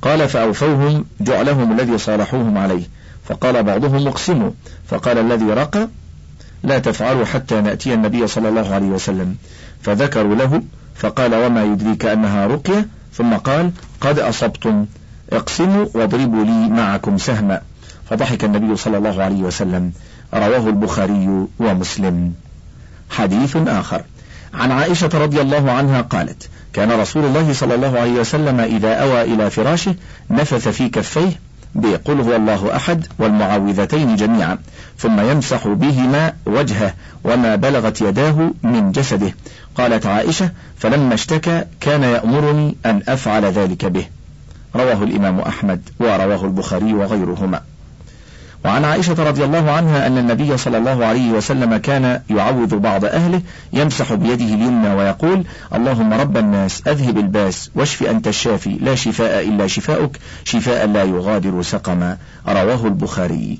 قال 0.02 0.30
فأوفوهم 0.30 1.06
جعلهم 1.22 1.72
الذي 1.72 1.98
صالحوهم 1.98 2.58
عليه. 2.58 2.84
فقال 3.24 3.64
بعضهم 3.64 4.08
اقسموا. 4.08 4.52
فقال 4.88 5.18
الذي 5.18 5.46
رقى 5.46 5.88
لا 6.64 6.80
تفعلوا 6.80 7.26
حتى 7.26 7.62
نأتي 7.62 7.94
النبي 7.94 8.28
صلى 8.28 8.50
الله 8.50 8.74
عليه 8.74 8.88
وسلم. 8.88 9.36
فذكروا 9.82 10.36
له 10.36 10.62
فقال 10.96 11.36
وما 11.36 11.64
يدريك 11.64 12.06
أنها 12.06 12.48
رقية؟ 12.48 12.88
ثم 13.14 13.34
قال 13.34 13.72
قد 14.02 14.20
أصبتم. 14.20 14.86
اقسموا 15.34 15.86
واضربوا 15.94 16.44
لي 16.44 16.70
معكم 16.70 17.18
سهما. 17.18 17.62
فضحك 18.10 18.44
النبي 18.44 18.76
صلى 18.76 18.98
الله 18.98 19.24
عليه 19.24 19.42
وسلم. 19.42 19.92
رواه 20.34 20.70
البخاري 20.70 21.48
ومسلم. 21.60 22.34
حديث 23.10 23.58
آخر. 23.58 24.04
عن 24.54 24.72
عائشة 24.72 25.10
رضي 25.14 25.42
الله 25.42 25.72
عنها 25.72 26.02
قالت 26.02 26.50
كان 26.74 26.92
رسول 26.92 27.26
الله 27.26 27.54
صلى 27.54 27.76
الله 27.76 28.00
عليه 28.00 28.20
وسلم 28.20 28.60
إذا 28.60 28.94
أوى 28.94 29.22
إلى 29.22 29.50
فراشه 29.50 29.96
نفث 30.32 30.68
في 30.68 30.90
كفيه 30.90 31.40
بقل 31.76 32.22
هو 32.22 32.36
الله 32.36 32.76
أحد 32.76 33.08
والمعوذتين 33.20 34.16
جميعا 34.16 34.58
ثم 34.98 35.20
يمسح 35.20 35.68
بهما 35.68 36.34
وجهه 36.46 36.94
وما 37.24 37.56
بلغت 37.56 38.02
يداه 38.02 38.52
من 38.64 38.92
جسده. 38.92 39.36
قالت 39.76 40.06
عائشة 40.06 40.52
فلما 40.78 41.14
اشتكى 41.14 41.64
كان 41.80 42.04
يأمرني 42.04 42.76
أن 42.86 43.02
أفعل 43.08 43.46
ذلك 43.46 43.86
به 43.86 44.06
رواه 44.76 45.04
الإمام 45.04 45.40
أحمد 45.40 45.82
ورواه 46.00 46.46
البخاري 46.46 46.94
وغيرهما. 46.94 47.62
وعن 48.66 48.86
عائشة 48.86 49.24
رضي 49.30 49.46
الله 49.46 49.72
عنها 49.72 50.08
أن 50.08 50.18
النبي 50.18 50.58
صلى 50.58 50.78
الله 50.78 51.06
عليه 51.06 51.32
وسلم 51.32 51.78
كان 51.78 52.22
يعوذ 52.30 52.80
بعض 52.80 53.06
أهله 53.06 53.42
يمسح 53.74 54.14
بيده 54.14 54.46
اليمنى 54.46 54.94
ويقول 54.94 55.44
اللهم 55.76 56.14
رب 56.14 56.38
الناس 56.38 56.88
أذهب 56.88 57.18
الباس 57.18 57.70
واشف 57.76 58.04
أنت 58.04 58.28
الشافي 58.28 58.78
لا 58.82 58.96
شفاء 58.96 59.48
إلا 59.48 59.68
شفاؤك 59.68 60.18
شفاء 60.44 60.88
لا 60.88 61.04
يغادر 61.04 61.62
سقما. 61.62 62.18
رواه 62.48 62.86
البخاري. 62.86 63.60